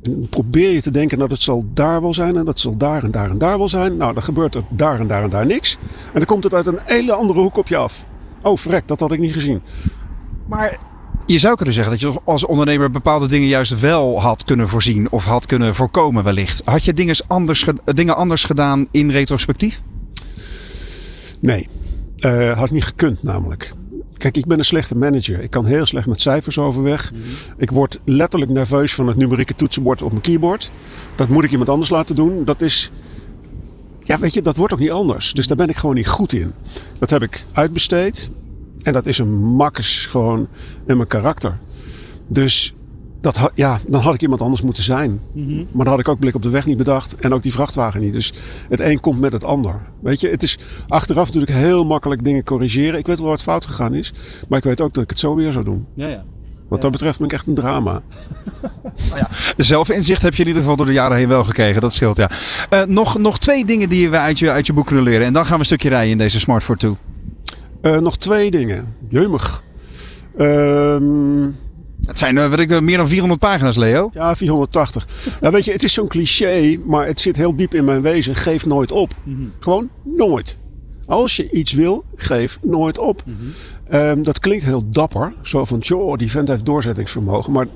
[0.01, 3.03] En probeer je te denken dat het zal daar wel zijn en dat zal daar
[3.03, 3.97] en daar en daar wel zijn.
[3.97, 5.77] Nou, dan gebeurt er daar en daar en daar niks.
[6.05, 8.05] En dan komt het uit een hele andere hoek op je af.
[8.41, 9.61] Oh, vrek, dat had ik niet gezien.
[10.47, 10.77] Maar
[11.25, 15.11] je zou kunnen zeggen dat je als ondernemer bepaalde dingen juist wel had kunnen voorzien
[15.11, 16.61] of had kunnen voorkomen wellicht.
[16.65, 19.81] Had je dingen anders, dingen anders gedaan in retrospectief?
[21.41, 21.67] Nee,
[22.19, 23.73] uh, had niet gekund namelijk.
[24.21, 25.39] Kijk, ik ben een slechte manager.
[25.39, 27.11] Ik kan heel slecht met cijfers overweg.
[27.57, 30.71] Ik word letterlijk nerveus van het numerieke toetsenbord op mijn keyboard.
[31.15, 32.45] Dat moet ik iemand anders laten doen.
[32.45, 32.91] Dat is.
[34.03, 35.33] Ja, weet je, dat wordt ook niet anders.
[35.33, 36.53] Dus daar ben ik gewoon niet goed in.
[36.99, 38.31] Dat heb ik uitbesteed.
[38.83, 40.47] En dat is een makkers gewoon
[40.85, 41.59] in mijn karakter.
[42.27, 42.73] Dus
[43.21, 45.21] dat, ja, dan had ik iemand anders moeten zijn.
[45.33, 45.55] Mhm.
[45.55, 47.15] Maar dan had ik ook blik op de weg niet bedacht.
[47.15, 48.13] En ook die vrachtwagen niet.
[48.13, 48.33] Dus
[48.69, 49.81] het een komt met het ander.
[49.99, 50.57] Weet je, het is
[50.87, 52.99] achteraf natuurlijk heel makkelijk dingen corrigeren.
[52.99, 54.13] Ik weet wel wat fout gegaan is.
[54.49, 55.85] Maar ik weet ook dat ik het zo weer zou doen.
[55.95, 56.23] Ja, ja.
[56.67, 58.01] Wat dat betreft ben ik echt een drama.
[59.11, 59.29] oh ja.
[59.57, 61.81] Zelfinzicht heb je in ieder geval door de jaren heen wel gekregen.
[61.81, 62.29] Dat scheelt, ja.
[62.73, 65.25] Uh, nog, nog twee dingen die we uit je, uit je boek kunnen leren.
[65.25, 66.97] En dan gaan we een stukje rijden in deze Smart for Two.
[67.81, 68.95] Uh, nog twee dingen.
[69.09, 69.63] Jeumig.
[70.37, 71.49] Ehm...
[72.11, 74.09] Het zijn uh, wat ik, meer dan 400 pagina's, Leo.
[74.13, 75.37] Ja, 480.
[75.41, 78.35] nou, weet je, het is zo'n cliché, maar het zit heel diep in mijn wezen.
[78.35, 79.13] Geef nooit op.
[79.23, 79.41] Mhm.
[79.59, 80.59] Gewoon nooit.
[81.05, 83.23] Als je iets wil, geef nooit op.
[83.25, 83.35] Mhm.
[83.89, 85.33] Ehm, dat klinkt heel dapper.
[85.41, 87.53] Zo van, joh, die vent heeft doorzettingsvermogen.
[87.53, 87.67] Maar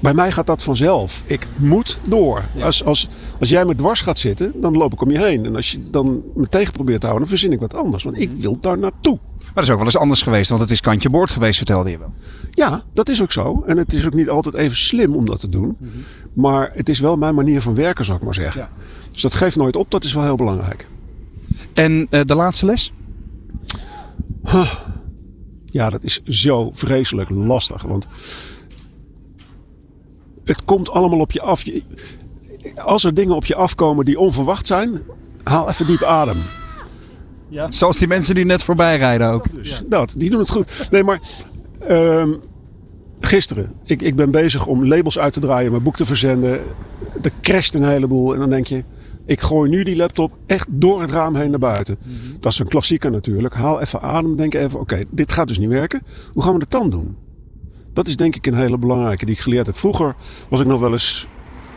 [0.00, 1.22] bij mij gaat dat vanzelf.
[1.26, 2.44] Ik moet door.
[2.60, 3.08] Als, als,
[3.40, 5.44] als jij me dwars gaat zitten, dan loop ik om je heen.
[5.44, 8.04] En als je dan me tegen probeert te houden, dan verzin ik wat anders.
[8.04, 8.40] Want ik mhm.
[8.40, 9.18] wil daar naartoe.
[9.56, 11.90] Maar dat is ook wel eens anders geweest, want het is kantje boord geweest, vertelde
[11.90, 12.12] je wel.
[12.50, 13.62] Ja, dat is ook zo.
[13.66, 15.76] En het is ook niet altijd even slim om dat te doen.
[15.78, 15.90] Mhm.
[16.32, 18.60] Maar het is wel mijn manier van werken, zou ik maar zeggen.
[18.60, 18.70] Ja.
[19.12, 20.86] Dus dat geeft nooit op, dat is wel heel belangrijk.
[21.74, 22.92] En uh, de laatste les?
[24.42, 24.72] Huh.
[25.64, 27.82] Ja, dat is zo vreselijk lastig.
[27.82, 28.06] Want
[30.44, 31.64] het komt allemaal op je af.
[32.76, 35.00] Als er dingen op je afkomen die onverwacht zijn,
[35.42, 36.38] haal even diep adem.
[37.68, 39.44] Zoals die mensen die net voorbij rijden ook.
[39.52, 40.88] Dus dat, die doen het goed.
[40.90, 41.20] Nee, maar
[41.80, 42.32] ehm,
[43.20, 46.60] gisteren, ik, ik ben bezig om labels uit te draaien, mijn boek te verzenden.
[47.22, 48.84] Er crasht een heleboel en dan denk je,
[49.26, 51.98] ik gooi nu die laptop echt door het raam heen naar buiten.
[52.40, 53.54] Dat is een klassieker natuurlijk.
[53.54, 56.02] Haal even adem, denk even, oké, dit gaat dus niet werken.
[56.32, 57.16] Hoe gaan we het dan doen?
[57.92, 59.76] Dat is denk ik een hele belangrijke die ik geleerd heb.
[59.76, 60.14] Vroeger
[60.48, 61.28] was ik nog wel eens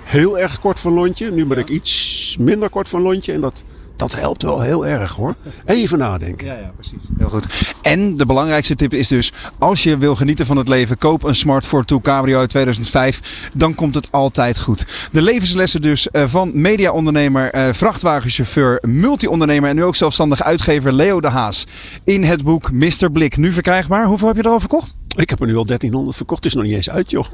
[0.04, 1.32] heel erg kort van lontje.
[1.32, 3.34] Nu ben ik iets minder kort van lontje.
[3.34, 3.64] En dat,
[4.00, 5.36] dat helpt wel heel erg hoor.
[5.66, 6.48] Even nadenken.
[6.48, 7.02] Ja, ja, precies.
[7.18, 7.74] Heel goed.
[7.82, 11.36] En de belangrijkste tip is dus, als je wil genieten van het leven, koop een
[11.36, 13.50] Smart Fortwo Cabrio uit 2005.
[13.56, 14.86] Dan komt het altijd goed.
[15.12, 21.22] De levenslessen dus eh, van mediaondernemer, eh, vrachtwagenchauffeur, multi-ondernemer en nu ook zelfstandig uitgever Leo
[21.22, 21.66] de Haas.
[22.04, 23.12] In het boek Mr.
[23.12, 24.06] Blik, nu verkrijgbaar.
[24.06, 24.96] Hoeveel heb je er al verkocht?
[25.16, 26.44] Ik heb er nu al 1300 verkocht.
[26.44, 27.26] Het is nog niet eens uit joh.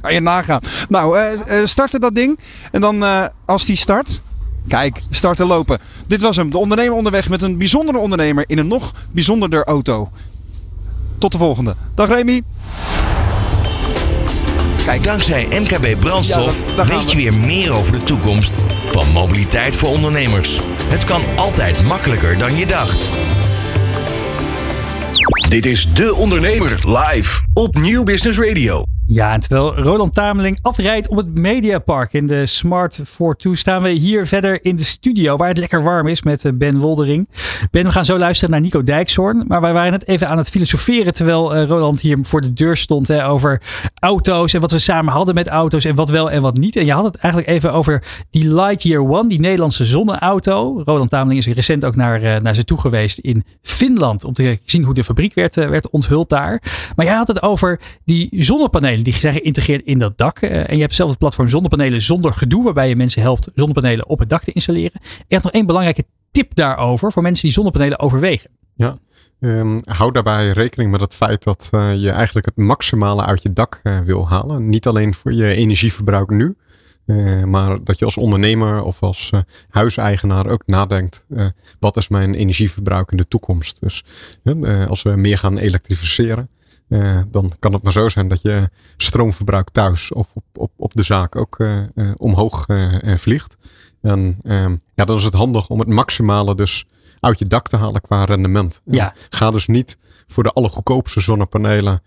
[0.00, 0.60] Kan je nagaan.
[0.88, 2.38] Nou, eh, starten dat ding.
[2.72, 3.04] En dan
[3.44, 4.22] als die start.
[4.68, 5.78] Kijk, starten lopen.
[6.06, 6.50] Dit was hem.
[6.50, 10.10] De ondernemer onderweg met een bijzondere ondernemer in een nog bijzonderder auto.
[11.18, 11.74] Tot de volgende.
[11.94, 12.42] Dag Remy.
[14.84, 17.22] Kijk, dankzij MKB Brandstof Ja, weet je we.
[17.22, 18.58] weer meer over de toekomst
[18.90, 20.60] van mobiliteit voor ondernemers.
[20.88, 23.08] Het kan altijd makkelijker dan je dacht.
[25.48, 28.97] Dit is De Ondernemer live op Nieuw Business Radio.
[29.10, 33.88] Ja, en terwijl Roland Tameling afrijdt op het Mediapark in de Smart 42 staan we
[33.88, 37.28] hier verder in de studio waar het lekker warm is met eh, Ben Woldering.
[37.70, 39.44] Ben, we gaan zo luisteren naar Nico Dijkshoorn.
[39.46, 42.76] Maar wij waren net even aan het filosoferen terwijl eh, Roland hier voor de deur
[42.76, 43.62] stond hè, over
[44.00, 46.76] auto's en wat we samen hadden met auto's en wat wel en wat niet.
[46.76, 50.82] En je had het eigenlijk even over die Lightyear One, die Nederlandse zonneauto.
[50.84, 54.58] Roland Tameling is recent ook naar, eh, naar ze toe geweest in Finland om te
[54.64, 56.62] zien hoe de fabriek werd, werd onthuld daar.
[56.96, 60.38] Maar jij had het over die zonnepanelen die zijn geïntegreerd in dat dak.
[60.38, 64.08] Eh, en je hebt zelf het platform Zonnepanelen zonder gedoe, waarbij je mensen helpt zonnepanelen
[64.08, 65.00] op het dak te installeren.
[65.28, 68.50] Had nog één belangrijke tip daarover voor mensen die zonnepanelen overwegen.
[68.74, 68.98] Ja,
[69.40, 73.52] ehm, hou daarbij rekening met het feit dat eh, je eigenlijk het maximale uit je
[73.52, 74.68] dak eh, wil halen.
[74.68, 76.56] Niet alleen voor je energieverbruik nu,
[77.46, 79.30] maar dat je als ondernemer of als
[79.68, 81.26] huiseigenaar ook nadenkt:
[81.78, 83.80] wat is mijn energieverbruik in de toekomst?
[83.80, 84.04] Dus
[84.88, 86.48] als we meer gaan elektrificeren.
[86.88, 90.92] Eh, dan kan het maar zo zijn dat je stroomverbruik thuis of op, op, op
[90.94, 91.86] de zaak ook eh, eh,
[92.16, 92.66] omhoog
[93.02, 93.56] vliegt.
[94.00, 96.86] En ehm, ja, dan is het handig om het maximale dus
[97.20, 98.80] uit je dak te halen qua rendement.
[98.86, 99.14] En Ja.
[99.28, 102.02] Ga dus niet voor de allergoedkoopste zonnepanelen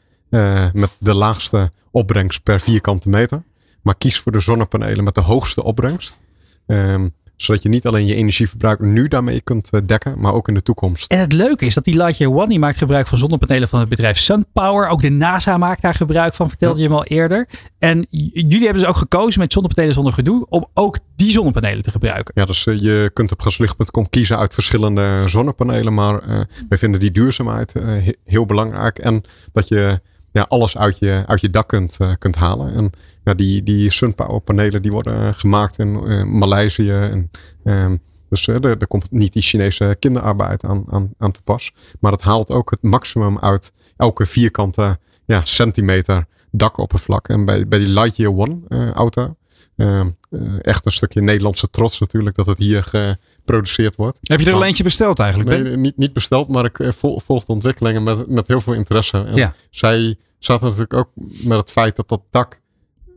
[0.74, 3.44] met de laagste opbrengst per vierkante meter.
[3.82, 6.20] Maar kies voor de zonnepanelen met de hoogste opbrengst.
[6.66, 7.08] Ehm,
[7.44, 10.62] zodat je niet alleen je energieverbruik nu daarmee kunt eh, dekken, maar ook in de
[10.62, 11.12] toekomst.
[11.12, 13.90] En het leuke is dat die Lightyear One die maakt gebruik van zonnepanelen van het
[13.90, 14.88] bedrijf SunPower.
[14.88, 17.48] Ook de NASA maakt daar gebruik van, vertelde je hem al eerder.
[17.80, 21.92] En jullie hebben dus ook gekozen met zonnepanelen zonder gedoe om ook die zonnepanelen te
[21.92, 22.34] gebruiken.
[22.36, 25.94] Ja, dus eh, je kunt op gaslicht.com kiezen uit verschillende zonnepanelen.
[25.94, 26.40] Maar eh,
[26.70, 29.00] wij vinden die duurzaamheid he- heel belangrijk.
[29.00, 29.22] En
[29.52, 30.00] dat je
[30.32, 32.74] ja, alles uit je, uit je dak kunt, kunt halen.
[32.76, 32.92] En
[33.24, 36.92] ja, die, die SunPower panelen die worden eh, gemaakt in eh, Maleisië.
[36.92, 37.30] En,
[37.64, 37.96] ehm,
[38.30, 41.72] dus eh, er, er komt niet die Chinese kinderarbeid aan, aan, aan te pas.
[42.00, 47.28] Maar het haalt ook het maximum uit elke vierkante ja, centimeter dakoppervlak.
[47.28, 48.60] En bij, bij die Lightyear One
[48.94, 49.36] auto.
[49.78, 54.20] ehm, eh, echt een stukje Nederlandse trots natuurlijk dat het hier geproduceerd wordt.
[54.22, 55.64] Heb je er een Maar- eentje besteld eigenlijk?
[55.64, 59.24] Nee, niet, niet besteld, maar ik vol- volg de ontwikkelingen met, met heel veel interesse.
[59.24, 59.54] En Ja.
[59.70, 61.10] zij zaten natuurlijk ook
[61.44, 62.61] met het feit dat dat dak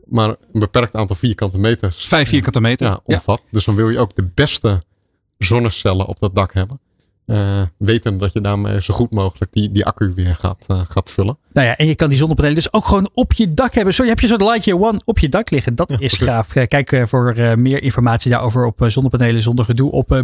[0.05, 2.87] maar een beperkt aantal vierkante meters Vijf vierkante meter.
[2.87, 3.41] ja, omvat.
[3.51, 4.83] Dus dan wil je ook de beste
[5.37, 6.79] zonnecellen op dat dak hebben.
[7.25, 11.11] Eh weten dat je daarmee zo goed mogelijk die, die accu weer gaat, eh, gaat
[11.11, 11.37] vullen.
[11.53, 13.93] Nou ja, en je kan die zonnepanelen dus ook gewoon op je dak hebben.
[13.93, 15.75] Sorry, heb je zo'n Lightyear One op je dak liggen.
[15.75, 16.17] Dat is precies.
[16.17, 16.55] gaaf.
[16.55, 20.19] Eh, Kijk voor eh, meer informatie daarover op zonnepanelen zonder gedoe op eh,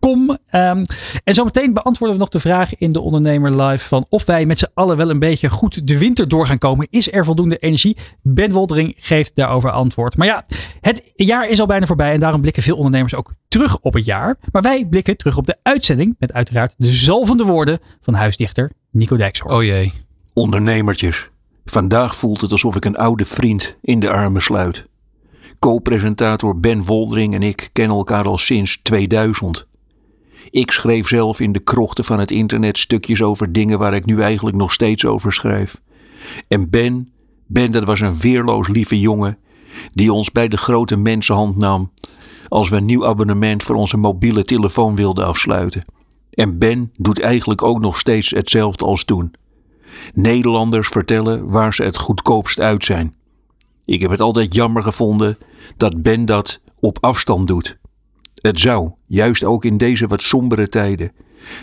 [0.00, 0.38] Ben.com.
[0.50, 0.84] Ehm,
[1.24, 4.58] en zometeen beantwoorden we nog de vraag in de Ondernemer Live van of wij met
[4.58, 6.86] z'n allen wel een beetje goed de winter door gaan komen.
[6.90, 7.96] Is er voldoende energie?
[8.22, 10.16] Ben Woldering geeft daarover antwoord.
[10.16, 10.44] Maar ja,
[10.80, 14.04] het jaar is al bijna voorbij en daarom blikken veel ondernemers ook terug op het
[14.04, 14.36] jaar.
[14.52, 19.16] Maar wij blikken terug op de uitzending met uiteraard de zalvende woorden van huisdichter Nico
[19.16, 19.54] Dijkshoorn.
[19.54, 19.92] Oh jee.
[20.32, 21.30] Ondernemertjes,
[21.64, 24.86] vandaag voelt het alsof ik een oude vriend in de armen sluit.
[25.58, 29.67] Co-presentator Ben Woldering en ik kennen elkaar al sinds 2000.
[30.50, 34.20] Ik schreef zelf in de krochten van het internet stukjes over dingen waar ik nu
[34.20, 35.80] eigenlijk nog steeds over schrijf.
[36.48, 37.12] En Ben,
[37.46, 39.38] Ben dat was een weerloos lieve jongen
[39.92, 41.92] die ons bij de grote mensenhand nam
[42.48, 45.84] als we een nieuw abonnement voor onze mobiele telefoon wilden afsluiten.
[46.30, 49.34] En Ben doet eigenlijk ook nog steeds hetzelfde als toen.
[50.14, 53.14] Nederlanders vertellen waar ze het goedkoopst uit zijn.
[53.84, 55.38] Ik heb het altijd jammer gevonden
[55.76, 57.78] dat Ben dat op afstand doet.
[58.40, 61.12] Het zou, juist ook in deze wat sombere tijden,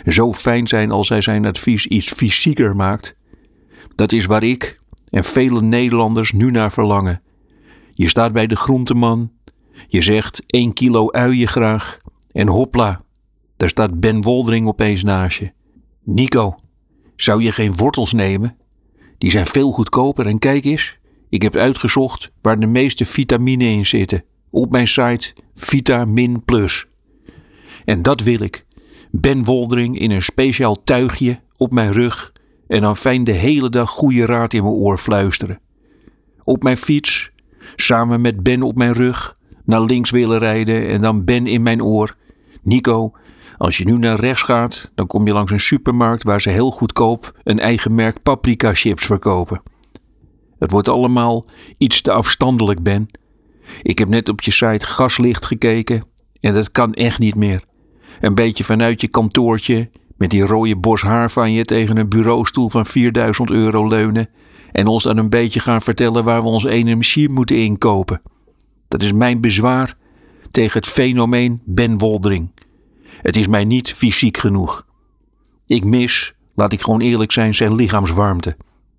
[0.06, 3.16] zo fijn zijn als hij zijn advies iets fysieker maakt.
[3.94, 7.22] Dat is waar ik en vele Nederlanders nu naar verlangen.
[7.94, 9.32] Je staat bij de groenteman,
[9.88, 11.98] je zegt 1 kilo uien graag
[12.32, 13.04] en hopla,
[13.56, 15.52] daar staat Ben Woldering opeens naast je.
[16.02, 16.54] Nico,
[17.16, 18.56] zou je geen wortels nemen?
[19.18, 20.98] Die zijn veel goedkoper en kijk eens,
[21.28, 24.24] ik heb uitgezocht waar de meeste vitamine in zitten.
[24.56, 26.86] Op mijn site Vitamin Plus.
[27.84, 28.66] En dat wil ik.
[29.10, 32.32] Ben Woldering in een speciaal tuigje op mijn rug
[32.66, 35.60] en dan fijn de hele dag goede raad in mijn oor fluisteren.
[36.44, 37.30] Op mijn fiets,
[37.76, 41.82] samen met Ben op mijn rug, naar links willen rijden en dan Ben in mijn
[41.82, 42.16] oor.
[42.62, 43.12] Nico,
[43.56, 46.70] als je nu naar rechts gaat, dan kom je langs een supermarkt waar ze heel
[46.70, 49.62] goedkoop een eigen merk paprika chips verkopen.
[50.58, 51.44] Het wordt allemaal
[51.78, 53.08] iets te afstandelijk, Ben.
[53.82, 56.04] Ik heb net op je site gaslicht gekeken
[56.40, 57.64] en dat kan echt niet meer.
[58.20, 62.70] Een beetje vanuit je kantoortje met die rode bos haar van je tegen een bureaustoel
[62.70, 64.28] van 4000 euro leunen
[64.72, 68.22] en ons dan een beetje gaan vertellen waar we onze energie moeten inkopen.
[68.88, 69.96] Dat is mijn bezwaar
[70.50, 72.50] tegen het fenomeen Ben Woldering.
[73.22, 74.86] Het is mij niet fysiek genoeg.
[75.66, 78.56] Ik mis, laat ik gewoon eerlijk zijn, zijn lichaamswarmte.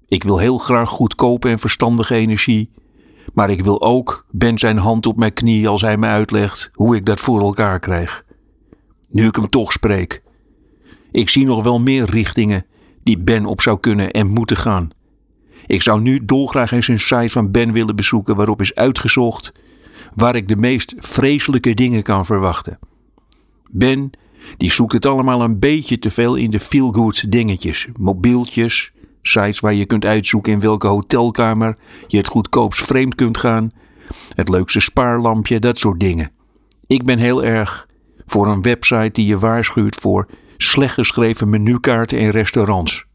[0.08, 2.70] Ik wil heel graag goedkope en verstandige energie,
[3.38, 6.96] maar ik wil ook Ben zijn hand op mijn knie als hij me uitlegt hoe
[6.96, 8.24] ik dat voor elkaar krijg.
[9.10, 10.22] Nu ik hem toch spreek.
[11.12, 12.66] Ik zie nog wel meer richtingen
[13.04, 14.90] die Ben op zou kunnen en moeten gaan.
[15.66, 19.54] Ik zou nu dolgraag eens een site van Ben willen bezoeken waarop is uitgezocht
[20.16, 22.80] waar ik de meest vreselijke dingen kan verwachten.
[23.72, 24.10] Ben,
[24.58, 28.92] die zoekt het allemaal een beetje te veel in de feel-good dingetjes, mobieltjes,
[29.28, 33.72] sites waar je kunt uitzoeken in welke hotelkamer je het goedkoopst vreemd kunt gaan,
[34.36, 36.32] het leukste spaarlampje, dat soort dingen.
[36.88, 37.88] Ik ben heel erg
[38.26, 43.06] voor een website die je waarschuwt voor slecht geschreven menukaarten in restaurants.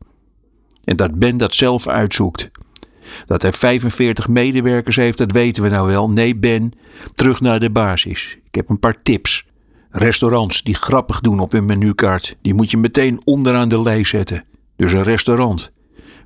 [0.84, 2.50] En dat Ben dat zelf uitzoekt.
[3.26, 6.10] Dat hij 45 medewerkers heeft, dat weten we nou wel.
[6.10, 6.72] Nee, Ben,
[7.14, 8.38] terug naar de basis.
[8.46, 9.46] Ik heb een paar tips.
[9.90, 14.44] Restaurants die grappig doen op hun menukaart, die moet je meteen onderaan de lijst zetten.
[14.76, 15.72] Dus een restaurant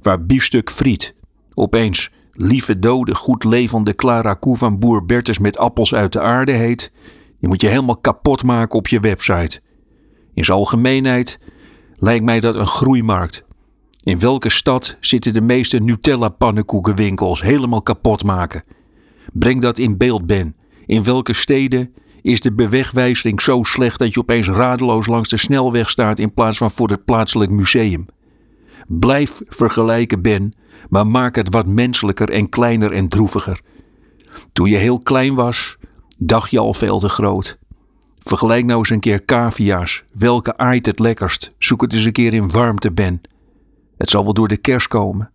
[0.01, 1.15] waar biefstuk friet
[1.55, 6.53] opeens lieve dode goed levende Clara koe van boer Bertus met appels uit de aarde
[6.53, 6.93] heet,
[7.41, 9.61] die moet je helemaal kapot maken op je website.
[10.35, 11.39] In zijn algemeenheid
[11.97, 13.45] lijkt mij dat een groeimarkt.
[14.03, 18.65] In welke stad zitten de meeste Nutella-pannenkoekenwinkels helemaal kapot maken?
[19.33, 20.57] Breng dat in beeld, Ben.
[20.87, 25.91] In welke steden is de bewegwijzering zo slecht dat je opeens radeloos langs de snelweg
[25.91, 28.07] staat in plaats van voor het plaatselijk museum?
[28.87, 30.55] Blijf vergelijken, Ben,
[30.89, 33.61] maar maak het wat menselijker en kleiner en droeviger.
[34.53, 35.77] Toen je heel klein was,
[36.19, 37.59] dacht je al veel te groot.
[38.19, 40.05] Vergelijk nou eens een keer cavia's.
[40.13, 41.53] Welke aait het lekkerst?
[41.59, 43.21] Zoek het eens een keer in warmte, Ben.
[43.97, 45.31] Het zal wel door de kerst komen.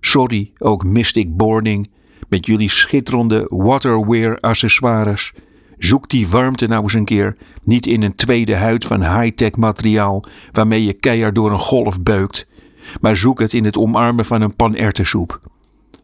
[0.00, 1.90] Sorry, ook Mystic Boarding,
[2.28, 5.32] met jullie schitterende waterwear accessoires.
[5.78, 10.24] Zoek die warmte nou eens een keer niet in een tweede huid van high-tech materiaal
[10.52, 12.46] waarmee je keihard door een golf beukt,
[13.00, 15.40] maar zoek het in het omarmen van een pan erwtensoep.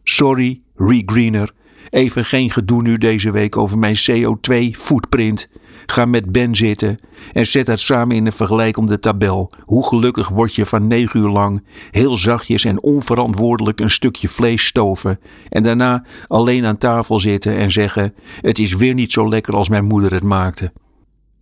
[0.03, 1.51] Sorry, Regreener,
[1.89, 5.49] even geen gedoe nu deze week over mijn CO2-footprint.
[5.85, 6.99] Ga met Ben zitten
[7.33, 9.51] en zet dat samen in een vergelijkende tabel.
[9.63, 14.65] Hoe gelukkig word je van negen uur lang heel zachtjes en onverantwoordelijk een stukje vlees
[14.65, 15.19] stoven
[15.49, 19.69] en daarna alleen aan tafel zitten en zeggen: Het is weer niet zo lekker als
[19.69, 20.71] mijn moeder het maakte.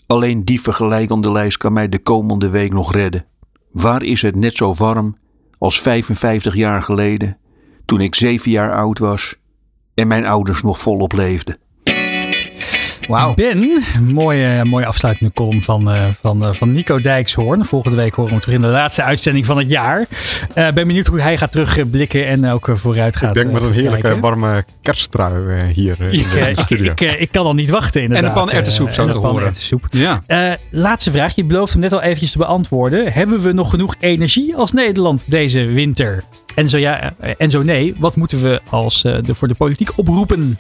[0.08, 3.26] Alleen die vergelijkende lijst kan mij de komende week nog redden.
[3.72, 5.18] Waar is het net zo warm
[5.58, 7.38] als 55 jaar geleden,
[7.86, 9.36] toen ik zeven jaar oud was
[9.94, 11.58] en mijn ouders nog volop leefden?
[13.08, 13.34] Wauw.
[13.34, 17.66] Ben, mooie, mooie afsluitende column van, uh, van, uh, van Nico Dijkshoorn.
[17.66, 20.00] Volgende week horen we hem terug in de laatste uitzending van het jaar.
[20.00, 23.30] Uh, ben benieuwd hoe hij gaat terugblikken en ook vooruit gaat.
[23.30, 24.20] Ik denk met een heerlijke kijken.
[24.22, 26.92] warme kersttrui hier in de ik, studio.
[26.92, 28.30] ik, ik kan al niet wachten En inderdaad.
[28.38, 29.54] een pan erwtensoep Eh, zo en te horen.
[29.90, 30.24] Ja.
[30.28, 31.36] Eh, laatste vraag.
[31.36, 33.14] Je belooft hem net al eventjes te beantwoorden.
[33.14, 36.24] Hebben we nog genoeg energie als Nederland deze winter?
[36.56, 39.54] En zo ja, eh, en zo nee, wat moeten we als, eh, de, voor de
[39.54, 40.58] politiek oproepen?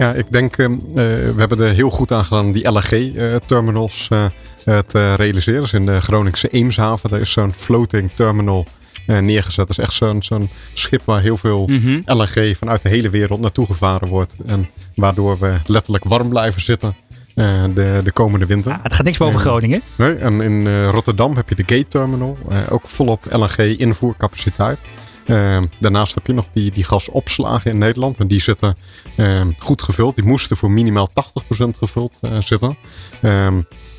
[0.00, 4.78] Ja, ik denk, eh, eh, we hebben er heel goed aan gedaan die LNG-terminals eh,
[4.86, 5.60] te realiseren.
[5.60, 8.66] Dus in de Groningse Eemshaven, daar is zo'n floating terminal
[9.06, 9.66] eh, neergezet.
[9.68, 11.98] Dat is echt zo'n zo'n schip waar heel veel Mhm.
[12.04, 14.36] LNG vanuit de hele wereld naartoe gevaren wordt.
[14.46, 16.96] En waardoor we letterlijk warm blijven zitten.
[17.34, 18.78] eh, de, de komende winter.
[18.82, 19.82] het gaat niks boven Eh, Groningen.
[19.96, 22.38] Nee, en in eh, Rotterdam heb je de Gate Terminal.
[22.48, 24.78] eh, ook volop LNG-invoercapaciteit.
[25.26, 28.18] Eh, daarnaast heb je nog die, die gasopslagen in Nederland.
[28.18, 28.76] En die zitten
[29.16, 30.14] eh, goed gevuld.
[30.14, 32.76] Die moesten voor minimaal 80% gevuld eh, zitten.
[33.20, 33.52] Eh, eh,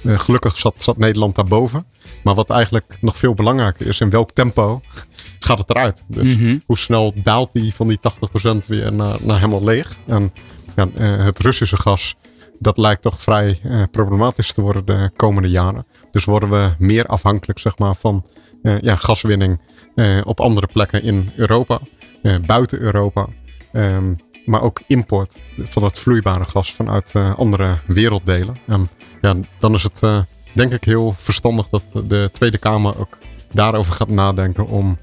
[0.03, 1.85] gelukkig zat, zat Nederland daarboven.
[2.23, 4.81] Maar wat eigenlijk nog veel belangrijker is, in welk tempo
[5.39, 6.03] gaat het eruit?
[6.07, 6.57] Dus Mhm.
[6.65, 9.97] hoe snel daalt die van die 80% weer naar, naar helemaal leeg?
[10.07, 10.33] En
[10.75, 12.15] ja, eh, het Russische gas,
[12.59, 13.59] dat lijkt toch vrij
[13.91, 15.85] problematisch te worden de komende jaren.
[16.11, 18.25] Dus worden we meer afhankelijk zeg maar, van
[18.61, 19.59] ja, gaswinning
[19.95, 21.79] eh, op andere plekken in Europa,
[22.21, 23.27] eh, buiten Europa.
[23.71, 24.13] Ehm,
[24.45, 28.57] maar ook import van het vloeibare gas vanuit eh, andere werelddelen.
[28.67, 28.89] En
[29.21, 30.19] ja, dan is het eh,
[30.53, 33.17] denk ik heel verstandig dat de Tweede Kamer ook
[33.51, 34.97] daarover gaat nadenken om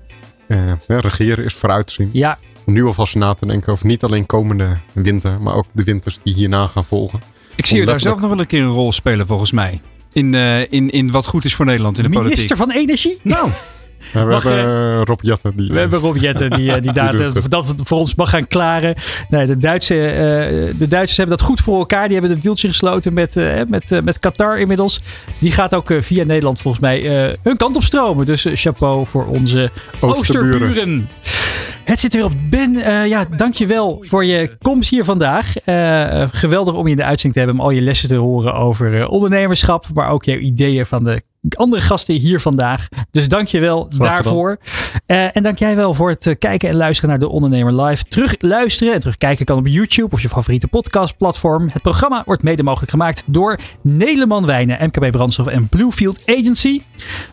[0.47, 2.11] eh, ja, regeren is vooruitzien.
[2.13, 2.39] Ja.
[2.67, 6.19] Om nu alvast na te denken over niet alleen komende winter, maar ook de winters
[6.23, 7.21] die hierna gaan volgen.
[7.57, 9.81] Ik zie je daar zelf nog wel een keer een rol spelen volgens mij.
[10.19, 12.37] In, eh, in, in wat goed is voor Nederland in de politiek.
[12.37, 13.19] Minister van Energie?
[13.23, 13.51] Nou,
[14.13, 15.73] we Mag, hebben eh, Rob Jetten die.
[15.73, 17.51] We hebben Rob Jetten die, eh, die daar het.
[17.51, 18.95] dat voor ons mag gaan klaren.
[19.29, 22.05] Nee, de, Duitse, eh, de Duitsers hebben dat goed voor elkaar.
[22.05, 25.01] Die hebben het deeltje gesloten met, eh, met, eh, met Qatar inmiddels.
[25.39, 28.27] Die gaat ook eh, via Nederland volgens mij eh, hun kant op stromen.
[28.27, 30.63] Dus eh, chapeau voor onze Oosterburen.
[30.63, 31.09] Oosterburen.
[31.85, 32.37] Het zit er weer op.
[32.51, 35.59] Ben, eh ja, dankjewel voor je komst hier vandaag.
[35.59, 37.59] Eh, eh, geweldig om je in de uitzending te hebben.
[37.59, 39.87] Om al je lessen te horen over eh, ondernemerschap.
[39.95, 41.23] Maar ook jouw ideeën van de
[41.57, 42.89] andere gasten hier vandaag.
[43.11, 44.07] Dus dankjewel gedaan.
[44.07, 44.59] daarvoor.
[45.07, 48.05] Eh, en dank jij wel voor het eh, kijken en luisteren naar de Ondernemer Live.
[48.05, 51.69] Terug luisteren en terugkijken kan op YouTube of je favoriete podcastplatform.
[51.73, 56.83] Het programma wordt mede mogelijk gemaakt door Neleman Wijnen, MKB Brandstof en Bluefield Agency.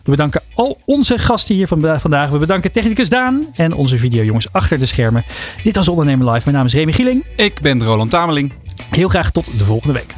[0.04, 2.30] We bedanken al onze gasten hier van vandaag.
[2.30, 5.24] We bedanken technicus Daan en onze videojongens achter de schermen.
[5.62, 6.42] Dit was Ondernemer Live.
[6.44, 7.24] Mijn naam is Remy Gieling.
[7.36, 8.52] ik ben Roland Tameling.
[8.90, 10.14] Heel graag tot de volgende week.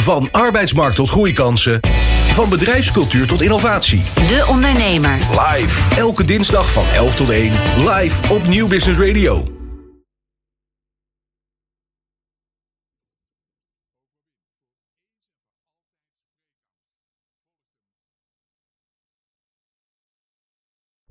[0.00, 1.80] Van arbeidsmarkt tot groeikansen.
[2.38, 4.02] Van bedrijfscultuur tot innovatie.
[4.14, 5.18] De Ondernemer.
[5.30, 5.96] Live.
[5.96, 7.52] Elke dinsdag van 11 tot 1.
[7.76, 9.57] Live op Nieuw Business Radio.